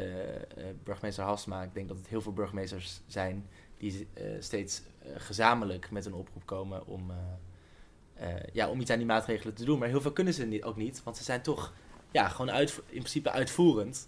burgemeester 0.83 1.23
Halsema. 1.23 1.63
Ik 1.63 1.73
denk 1.73 1.87
dat 1.87 1.97
het 1.97 2.07
heel 2.07 2.21
veel 2.21 2.33
burgemeesters 2.33 3.01
zijn 3.07 3.47
die 3.83 4.07
eh, 4.13 4.23
steeds 4.39 4.81
eh, 4.99 5.11
gezamenlijk 5.17 5.91
met 5.91 6.05
een 6.05 6.13
oproep 6.13 6.45
komen 6.45 6.87
om, 6.87 7.11
eh, 8.13 8.27
ja, 8.53 8.69
om 8.69 8.79
iets 8.79 8.91
aan 8.91 8.97
die 8.97 9.07
maatregelen 9.07 9.53
te 9.53 9.65
doen. 9.65 9.79
Maar 9.79 9.87
heel 9.87 10.01
veel 10.01 10.11
kunnen 10.11 10.33
ze 10.33 10.45
niet, 10.45 10.63
ook 10.63 10.75
niet, 10.75 11.03
want 11.03 11.17
ze 11.17 11.23
zijn 11.23 11.41
toch 11.41 11.73
ja, 12.11 12.29
gewoon 12.29 12.49
in 12.59 12.69
principe 12.85 13.31
uitvoerend. 13.31 14.07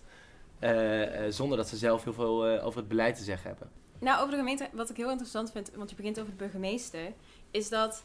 zonder 1.29 1.57
dat 1.57 1.67
ze 1.67 1.77
zelf 1.77 2.03
heel 2.03 2.13
veel 2.13 2.59
over 2.59 2.79
het 2.79 2.87
beleid 2.87 3.15
te 3.15 3.23
zeggen 3.23 3.49
hebben. 3.49 3.69
Nou, 3.99 4.19
over 4.19 4.31
de 4.31 4.37
gemeente, 4.37 4.69
wat 4.73 4.89
ik 4.89 4.97
heel 4.97 5.09
interessant 5.09 5.51
vind, 5.51 5.71
want 5.75 5.89
je 5.89 5.95
begint 5.95 6.19
over 6.19 6.31
de 6.31 6.37
burgemeester, 6.37 7.13
is 7.51 7.69
dat, 7.69 8.03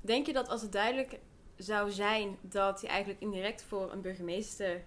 denk 0.00 0.26
je 0.26 0.32
dat 0.32 0.48
als 0.48 0.62
het 0.62 0.72
duidelijk 0.72 1.18
zou 1.56 1.90
zijn 1.90 2.36
dat 2.40 2.80
je 2.80 2.86
eigenlijk 2.86 3.20
indirect 3.20 3.62
voor 3.62 3.92
een 3.92 4.00
burgemeester 4.00 4.84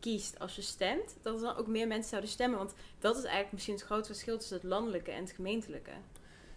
kiest 0.00 0.38
als 0.38 0.56
je 0.56 0.62
stemt, 0.62 1.16
dat 1.22 1.34
er 1.34 1.40
dan 1.40 1.56
ook 1.56 1.66
meer 1.66 1.86
mensen 1.86 2.08
zouden 2.08 2.30
stemmen? 2.30 2.58
Want 2.58 2.74
dat 2.98 3.16
is 3.16 3.22
eigenlijk 3.22 3.52
misschien 3.52 3.74
het 3.74 3.84
grote 3.84 4.06
verschil 4.06 4.38
tussen 4.38 4.56
het 4.56 4.66
landelijke 4.66 5.10
en 5.10 5.20
het 5.22 5.32
gemeentelijke. 5.32 5.92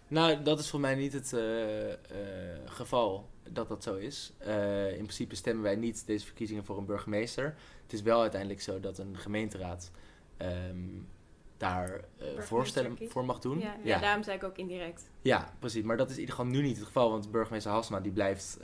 Nou, 0.10 0.43
dat 0.43 0.60
is 0.60 0.69
voor 0.69 0.80
mij 0.80 0.95
niet 0.95 1.13
het 1.13 1.34
eh, 1.34 1.91
eh, 1.91 1.97
geval 2.65 3.30
dat 3.49 3.67
dat 3.67 3.84
zo 3.84 3.95
is. 3.95 4.34
Eh, 4.38 4.89
in 4.89 5.04
principe 5.04 5.36
stemmen 5.36 5.63
wij 5.63 5.75
niet 5.75 6.06
deze 6.08 6.25
verkiezingen 6.25 6.65
voor 6.65 6.78
een 6.78 6.86
burgemeester. 6.86 7.56
Het 7.84 7.93
is 7.93 8.02
wel 8.02 8.21
uiteindelijk 8.21 8.62
zo 8.62 8.80
dat 8.80 8.97
een 8.97 9.17
gemeenteraad 9.17 9.91
ehm, 10.38 10.78
daar 11.58 12.02
voorstellen 12.38 12.97
voor 13.08 13.25
mag 13.25 13.39
doen. 13.39 13.60
Ja, 13.60 13.75
ja. 13.84 13.99
daarom 13.99 14.23
zei 14.23 14.38
ik 14.38 14.43
ook 14.43 14.58
indirect. 14.58 15.10
Ja, 15.21 15.54
precies. 15.60 15.84
Maar 15.84 15.97
dat 15.97 16.10
is 16.10 16.13
in 16.15 16.19
ieder 16.19 16.36
geval 16.36 16.52
nu 16.52 16.62
niet 16.62 16.78
het 16.78 16.86
geval. 16.86 17.12
Want 17.12 17.32
burgemeester 17.32 17.71
Hasma 17.71 17.99
die 17.99 18.12
blijft, 18.12 18.60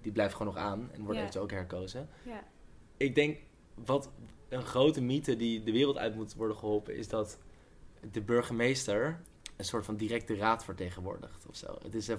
die 0.00 0.12
blijft 0.12 0.34
gewoon 0.34 0.54
nog 0.54 0.62
aan. 0.62 0.90
En 0.92 0.98
wordt 1.00 1.14
Ja. 1.14 1.20
eventueel 1.20 1.44
ook 1.44 1.50
herkozen. 1.50 2.08
Ja. 2.22 2.44
Ik 2.96 3.14
denk, 3.14 3.38
wat 3.84 4.10
een 4.48 4.62
grote 4.62 5.00
mythe 5.00 5.36
die 5.36 5.62
de 5.62 5.72
wereld 5.72 5.96
uit 5.96 6.14
moet 6.14 6.34
worden 6.34 6.56
geholpen... 6.56 6.96
is 6.96 7.08
dat 7.08 7.38
de 8.10 8.20
burgemeester 8.20 9.20
een 9.56 9.64
soort 9.64 9.84
van 9.84 9.96
directe 9.96 10.36
raad 10.36 10.64
vertegenwoordigt 10.64 11.46
of 11.48 11.56
zo. 11.56 11.78
Het 11.82 11.94
is 11.94 12.08
eh, 12.08 12.16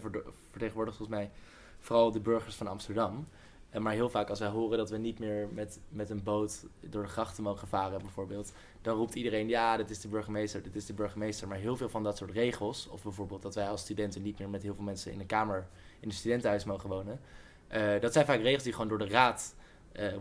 vertegenwoordigt 0.52 0.98
volgens 0.98 1.18
mij 1.18 1.32
vooral 1.80 2.12
de 2.12 2.20
burgers 2.20 2.56
van 2.56 2.68
Amsterdam. 2.68 3.28
Eh, 3.70 3.82
maar 3.82 3.94
heel 3.94 4.10
vaak 4.10 4.30
als 4.30 4.40
wij 4.40 4.50
horen 4.50 4.78
dat 4.78 4.90
we 4.90 4.98
niet 4.98 5.20
meer 5.20 5.48
met, 5.52 5.80
met 5.90 6.10
een 6.10 6.24
boot 6.24 6.66
door 6.80 7.04
de 7.04 7.10
grachten 7.10 7.44
mogen 7.44 7.68
varen, 7.68 8.02
bijvoorbeeld, 8.02 8.52
dan 8.82 8.98
roept 8.98 9.16
iedereen: 9.16 9.48
ja, 9.48 9.78
dit 9.78 9.90
is 9.90 10.02
de 10.02 10.08
burgemeester, 10.08 10.64
dit 10.64 10.76
is 10.76 10.86
de 10.86 10.94
burgemeester. 10.94 11.48
Maar 11.48 11.58
heel 11.58 11.76
veel 11.78 11.90
van 11.90 12.04
dat 12.04 12.18
soort 12.18 12.32
regels, 12.32 12.88
of 12.88 13.04
bijvoorbeeld 13.04 13.42
dat 13.42 13.56
wij 13.56 13.70
als 13.70 13.82
studenten 13.82 14.22
niet 14.22 14.40
meer 14.40 14.50
met 14.50 14.62
heel 14.62 14.76
veel 14.76 14.84
mensen 14.84 15.12
in 15.12 15.20
een 15.20 15.26
kamer 15.26 15.68
in 16.00 16.10
een 16.10 16.16
studentenhuis 16.16 16.64
mogen 16.64 16.90
wonen, 16.90 17.20
eh, 17.68 18.00
dat 18.00 18.14
zijn 18.14 18.26
vaak 18.26 18.42
regels 18.42 18.64
die 18.64 18.74
gewoon 18.74 18.88
door 18.88 18.98
de 18.98 19.08
raad 19.08 19.56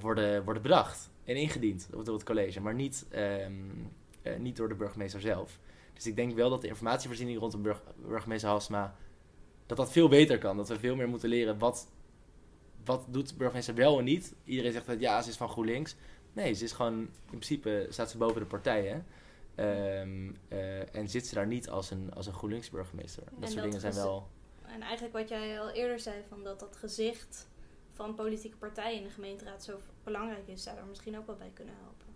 worden, 0.01 0.45
worden 0.45 0.63
bedacht 0.63 1.11
en 1.27 1.37
ingediend 1.37 1.89
door 1.91 2.15
het 2.15 2.25
college, 2.25 2.61
maar 2.61 2.75
niet, 2.75 3.07
ehm, 3.11 3.53
eh, 4.23 4.37
niet 4.37 4.57
door 4.57 4.69
de 4.69 4.75
burgemeester 4.75 5.21
zelf. 5.21 5.59
Dus 5.95 6.07
ik 6.07 6.17
denk 6.17 6.35
wel 6.35 6.51
dat 6.51 6.61
de 6.61 6.69
informatievoorziening 6.69 7.39
rondom 7.39 7.63
burg 7.63 7.83
burgemeester 7.97 8.49
Halsma, 8.49 8.97
dat 9.67 9.77
dat 9.77 9.93
veel 9.93 10.09
beter 10.09 10.39
kan. 10.39 10.57
Dat 10.57 10.69
we 10.69 10.79
veel 10.79 10.97
meer 10.97 11.09
moeten 11.09 11.29
leren 11.29 11.59
wat, 11.59 11.89
wat 12.85 13.05
doet 13.09 13.37
burgemeester 13.37 13.75
wel 13.75 13.99
en 13.99 14.05
niet. 14.05 14.35
Iedereen 14.45 14.73
zegt 14.73 14.87
dat 14.87 15.01
ja, 15.01 15.23
ze 15.23 15.29
is 15.29 15.37
van 15.37 15.49
GroenLinks. 15.49 15.97
Nee, 16.33 16.53
ze 16.53 16.65
is 16.65 16.73
gewoon, 16.73 16.99
in 16.99 17.11
principe 17.27 17.87
staat 17.91 18.11
ze 18.11 18.19
boven 18.19 18.41
de 18.41 18.47
partijen. 18.47 19.07
Ehm, 19.55 20.31
eh, 20.49 20.95
en 20.95 21.09
zit 21.09 21.27
ze 21.27 21.35
daar 21.35 21.47
niet 21.47 21.69
als 21.69 21.91
een, 21.91 22.13
als 22.15 22.27
een 22.27 22.33
GroenLinks 22.33 22.71
burgemeester. 22.71 23.25
Dat 23.25 23.41
dat 23.41 23.51
soort 23.51 23.65
dingen 23.65 23.81
zijn 23.81 23.95
wel... 23.95 24.29
En 24.67 24.81
eigenlijk 24.81 25.15
wat 25.15 25.29
jij 25.29 25.61
al 25.61 25.71
eerder 25.71 26.01
zei, 26.01 26.17
van 26.29 26.45
dat 26.45 26.61
dat 26.61 26.77
gezicht 26.77 27.49
van 27.97 28.15
politieke 28.15 28.57
partijen 28.57 28.99
in 28.99 29.05
de 29.05 29.11
gemeenteraad 29.11 29.65
zo 29.65 29.81
belangrijk 30.05 30.49
is, 30.49 30.63
zou 30.63 30.77
er 30.79 30.87
misschien 30.87 31.19
ook 31.19 31.27
wel 31.27 31.37
bij 31.37 31.51
kunnen 31.55 31.75
helpen. 31.83 32.07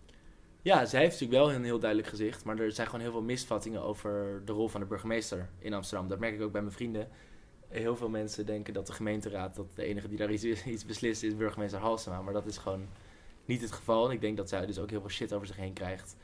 Ja, 0.62 0.84
zij 0.86 1.00
heeft 1.00 1.20
natuurlijk 1.20 1.40
wel 1.42 1.52
een 1.52 1.64
heel 1.64 1.78
duidelijk 1.78 2.08
gezicht. 2.10 2.44
Maar 2.44 2.58
er 2.58 2.72
zijn 2.72 2.86
gewoon 2.86 3.00
heel 3.00 3.12
veel 3.12 3.22
misvattingen 3.22 3.82
over 3.82 4.42
de 4.44 4.52
rol 4.52 4.68
van 4.68 4.80
de 4.80 4.86
burgemeester 4.86 5.48
in 5.58 5.74
Amsterdam. 5.74 6.08
Dat 6.08 6.18
merk 6.18 6.34
ik 6.34 6.40
ook 6.42 6.52
bij 6.52 6.60
mijn 6.62 6.74
vrienden. 6.74 7.08
Heel 7.68 7.96
veel 7.96 8.08
mensen 8.08 8.46
denken 8.46 8.74
dat 8.74 8.86
de 8.86 8.92
gemeenteraad, 8.92 9.54
dat 9.56 9.66
de 9.74 9.84
enige 9.84 10.08
die 10.08 10.18
daar 10.18 10.30
iets, 10.30 10.44
iets 10.66 10.84
beslist, 10.84 11.22
is 11.22 11.36
burgemeester 11.36 11.80
Halsema. 11.80 12.22
Maar 12.22 12.32
dat 12.32 12.46
is 12.46 12.56
gewoon 12.58 12.88
niet 13.44 13.60
het 13.60 13.72
geval. 13.72 14.06
En 14.06 14.12
ik 14.12 14.20
denk 14.20 14.36
dat 14.36 14.48
zij 14.48 14.66
dus 14.66 14.78
ook 14.78 14.90
heel 14.90 15.00
veel 15.00 15.10
shit 15.10 15.32
over 15.32 15.46
zich 15.46 15.56
heen 15.56 15.72
krijgt. 15.72 16.16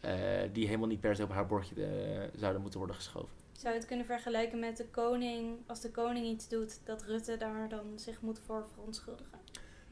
eh, 0.00 0.14
die 0.52 0.66
helemaal 0.66 0.88
niet 0.88 1.00
per 1.00 1.16
se 1.16 1.22
op 1.22 1.30
haar 1.30 1.46
bordje 1.46 1.84
eh, 1.84 2.28
zouden 2.34 2.60
moeten 2.60 2.78
worden 2.78 2.96
geschoven. 2.96 3.41
Zou 3.62 3.74
je 3.74 3.80
het 3.80 3.88
kunnen 3.88 4.06
vergelijken 4.06 4.58
met 4.58 4.76
de 4.76 4.86
koning, 4.86 5.58
als 5.66 5.80
de 5.80 5.90
koning 5.90 6.26
iets 6.26 6.48
doet, 6.48 6.80
dat 6.84 7.02
Rutte 7.02 7.36
daar 7.36 7.68
dan 7.68 7.92
zich 7.94 8.20
moet 8.20 8.38
voor 8.46 8.66
verontschuldigen? 8.72 9.38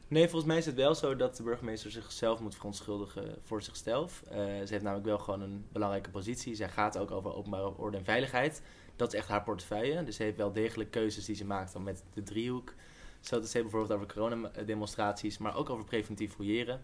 Nee, 0.08 0.22
volgens 0.22 0.44
mij 0.44 0.56
is 0.56 0.66
het 0.66 0.74
wel 0.74 0.94
zo 0.94 1.16
dat 1.16 1.36
de 1.36 1.42
burgemeester 1.42 1.90
zichzelf 1.90 2.40
moet 2.40 2.54
verontschuldigen 2.54 3.36
voor 3.42 3.62
zichzelf. 3.62 4.22
Eh, 4.22 4.36
ze 4.36 4.66
heeft 4.66 4.82
namelijk 4.82 5.06
wel 5.06 5.18
gewoon 5.18 5.40
een 5.40 5.66
belangrijke 5.72 6.10
positie. 6.10 6.54
Zij 6.54 6.68
gaat 6.68 6.98
ook 6.98 7.10
over 7.10 7.34
openbare 7.34 7.76
orde 7.76 7.96
en 7.96 8.04
veiligheid. 8.04 8.62
Dat 8.96 9.12
is 9.12 9.18
echt 9.18 9.28
haar 9.28 9.42
portefeuille. 9.42 10.04
Dus 10.04 10.16
ze 10.16 10.22
heeft 10.22 10.36
wel 10.36 10.52
degelijk 10.52 10.90
keuzes 10.90 11.24
die 11.24 11.36
ze 11.36 11.44
maakt 11.44 11.72
dan 11.72 11.82
met 11.82 12.04
de 12.14 12.22
driehoek. 12.22 12.74
Zo 13.20 13.40
te 13.40 13.46
zeggen 13.46 13.70
bijvoorbeeld 13.70 14.00
over 14.00 14.14
coronademonstraties, 14.14 15.38
maar 15.38 15.56
ook 15.56 15.70
over 15.70 15.84
preventief 15.84 16.32
fouilleren. 16.34 16.80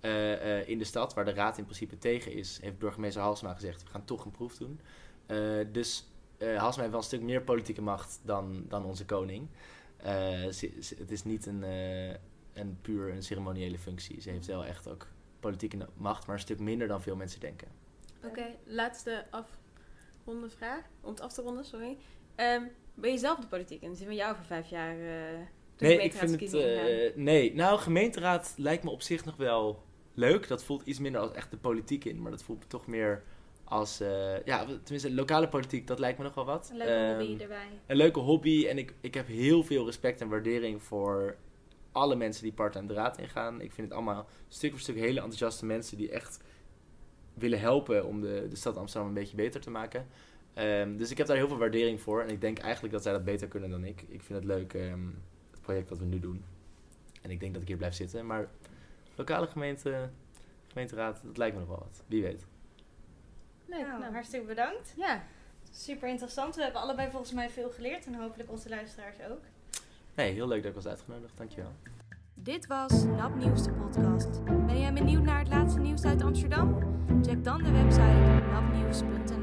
Eh, 0.00 0.58
eh, 0.58 0.68
in 0.68 0.78
de 0.78 0.84
stad, 0.84 1.14
waar 1.14 1.24
de 1.24 1.32
raad 1.34 1.58
in 1.58 1.64
principe 1.64 1.98
tegen 1.98 2.32
is, 2.32 2.58
heeft 2.62 2.78
burgemeester 2.78 3.22
Halsma 3.22 3.54
gezegd, 3.54 3.82
we 3.82 3.88
gaan 3.88 4.04
toch 4.04 4.24
een 4.24 4.30
proef 4.30 4.56
doen. 4.56 4.80
Dus 5.72 6.10
eh 6.40 6.56
Halsma 6.58 6.78
heeft 6.80 6.90
wel 6.94 7.00
een 7.00 7.06
stuk 7.06 7.20
meer 7.22 7.42
politieke 7.42 7.82
macht 7.82 8.20
dan, 8.24 8.64
dan 8.68 8.84
onze 8.84 9.04
koning. 9.04 9.48
Eh, 9.96 10.12
ze- 10.48 10.76
ze- 10.80 10.96
het 10.98 11.10
is 11.10 11.24
niet 11.24 11.46
een, 11.46 11.64
eh, 11.64 12.08
een 12.52 12.78
puur 12.82 13.12
een 13.12 13.22
ceremoniële 13.22 13.78
functie. 13.78 14.20
Ze 14.20 14.30
heeft 14.30 14.46
wel 14.46 14.64
echt 14.64 14.88
ook 14.88 15.06
politieke 15.40 15.76
macht, 15.96 16.26
maar 16.26 16.34
een 16.36 16.40
stuk 16.42 16.58
minder 16.58 16.88
dan 16.88 17.02
veel 17.02 17.16
mensen 17.16 17.40
denken. 17.40 17.68
Oké, 18.24 18.44
laatste 18.64 19.26
afronde 19.30 20.48
vraag. 20.50 20.82
Om 21.00 21.10
het 21.10 21.20
af 21.20 21.32
te 21.32 21.42
ronden, 21.42 21.64
sorry. 21.64 21.96
Ehm, 22.34 22.62
ben 22.94 23.10
je 23.10 23.18
zelf 23.18 23.38
de 23.38 23.46
politiek 23.46 23.82
in? 23.82 23.96
Zien 23.96 24.08
we 24.08 24.14
jou 24.14 24.32
over 24.32 24.44
vijf 24.44 24.68
jaar 24.70 24.92
eh 24.92 25.38
de 25.76 25.86
Nee, 25.86 26.02
ik 26.02 26.12
vind 26.12 26.30
het. 26.40 26.52
eh, 26.54 27.16
nee, 27.16 27.54
nou, 27.54 27.78
gemeenteraad 27.78 28.54
lijkt 28.56 28.84
me 28.84 28.90
op 28.90 29.02
zich 29.02 29.24
nog 29.24 29.36
wel 29.36 29.82
leuk. 30.14 30.48
Dat 30.48 30.64
voelt 30.64 30.82
iets 30.86 30.98
minder 30.98 31.20
als 31.20 31.32
echt 31.32 31.50
de 31.50 31.56
politiek 31.56 32.04
in, 32.04 32.22
maar 32.22 32.30
dat 32.30 32.42
voelt 32.42 32.58
me 32.58 32.66
toch 32.66 32.86
meer 32.86 33.22
als. 33.70 34.00
eh, 34.00 34.44
ja, 34.44 34.64
tenminste, 34.64 35.12
lokale 35.14 35.48
politiek, 35.48 35.86
dat 35.86 35.98
lijkt 35.98 36.18
me 36.18 36.24
nog 36.24 36.34
wel 36.34 36.44
wat. 36.44 36.68
Een 36.70 36.76
leuke 36.76 36.92
Ehm, 36.92 37.18
hobby 37.18 37.42
erbij. 37.42 37.68
een 37.86 37.96
leuke 37.96 38.18
hobby. 38.20 38.66
En 38.66 38.78
ik, 38.78 38.94
ik 39.00 39.14
heb 39.14 39.26
heel 39.26 39.62
veel 39.62 39.84
respect 39.84 40.20
en 40.20 40.28
waardering 40.28 40.82
voor 40.82 41.36
alle 41.92 42.16
mensen 42.16 42.42
die 42.42 42.52
part-time 42.52 42.86
de 42.86 42.94
raad 42.94 43.18
ingaan. 43.18 43.60
Ik 43.60 43.72
vind 43.72 43.86
het 43.88 43.96
allemaal 43.96 44.26
stuk 44.48 44.70
voor 44.70 44.80
stuk 44.80 44.96
hele 44.96 45.20
enthousiaste 45.20 45.66
mensen 45.66 45.96
die 45.96 46.10
echt 46.10 46.40
willen 47.34 47.60
helpen 47.60 48.06
om 48.06 48.20
de, 48.20 48.46
de 48.50 48.56
stad 48.56 48.76
Amsterdam 48.76 49.08
een 49.08 49.14
beetje 49.14 49.36
beter 49.36 49.60
te 49.60 49.70
maken. 49.70 50.06
Ehm, 50.54 50.96
dus 50.96 51.10
ik 51.10 51.18
heb 51.18 51.26
daar 51.26 51.36
heel 51.36 51.48
veel 51.48 51.58
waardering 51.58 52.00
voor. 52.00 52.22
En 52.22 52.28
ik 52.28 52.40
denk 52.40 52.58
eigenlijk 52.58 52.92
dat 52.92 53.02
zij 53.02 53.12
dat 53.12 53.24
beter 53.24 53.48
kunnen 53.48 53.70
dan 53.70 53.84
ik. 53.84 54.04
Ik 54.08 54.22
vind 54.22 54.38
het 54.38 54.44
leuk, 54.48 54.74
ehm, 54.74 55.06
het 55.50 55.60
project 55.60 55.88
dat 55.88 55.98
we 55.98 56.04
nu 56.04 56.18
doen. 56.20 56.44
En 57.22 57.30
ik 57.30 57.40
denk 57.40 57.52
dat 57.52 57.62
ik 57.62 57.68
hier 57.68 57.76
blijf 57.76 57.94
zitten. 57.94 58.26
Maar 58.26 58.48
lokale 59.16 59.46
gemeente, 59.46 60.10
gemeenteraad, 60.68 61.20
dat 61.24 61.36
lijkt 61.36 61.54
me 61.54 61.60
nog 61.60 61.68
wel 61.70 61.78
wat. 61.78 62.02
Wie 62.06 62.22
weet. 62.22 62.46
Nee, 63.70 63.82
nou, 63.82 64.00
nou, 64.00 64.12
hartstikke 64.12 64.46
bedankt. 64.46 64.92
ja. 64.96 65.22
Super 65.72 66.08
interessant. 66.08 66.56
We 66.56 66.62
hebben 66.62 66.80
allebei 66.80 67.10
volgens 67.10 67.32
mij 67.32 67.50
veel 67.50 67.70
geleerd 67.70 68.06
en 68.06 68.14
hopelijk 68.14 68.50
onze 68.50 68.68
luisteraars 68.68 69.16
ook. 69.30 69.40
Nee, 70.14 70.32
heel 70.32 70.48
leuk 70.48 70.62
dat 70.62 70.68
ik 70.68 70.74
was 70.74 70.86
uitgenodigd. 70.86 71.36
Dankjewel. 71.36 71.72
Dit 72.34 72.66
was 72.66 73.04
Nap 73.04 73.34
Nieuws 73.34 73.62
de 73.62 73.72
podcast. 73.72 74.44
Ben 74.44 74.80
jij 74.80 74.92
benieuwd 74.92 75.22
naar 75.22 75.38
het 75.38 75.48
laatste 75.48 75.80
nieuws 75.80 76.04
uit 76.04 76.22
Amsterdam? 76.22 76.78
Check 77.22 77.44
dan 77.44 77.62
de 77.62 77.70
website 77.70 78.42
napnieuws.nl 78.50 79.39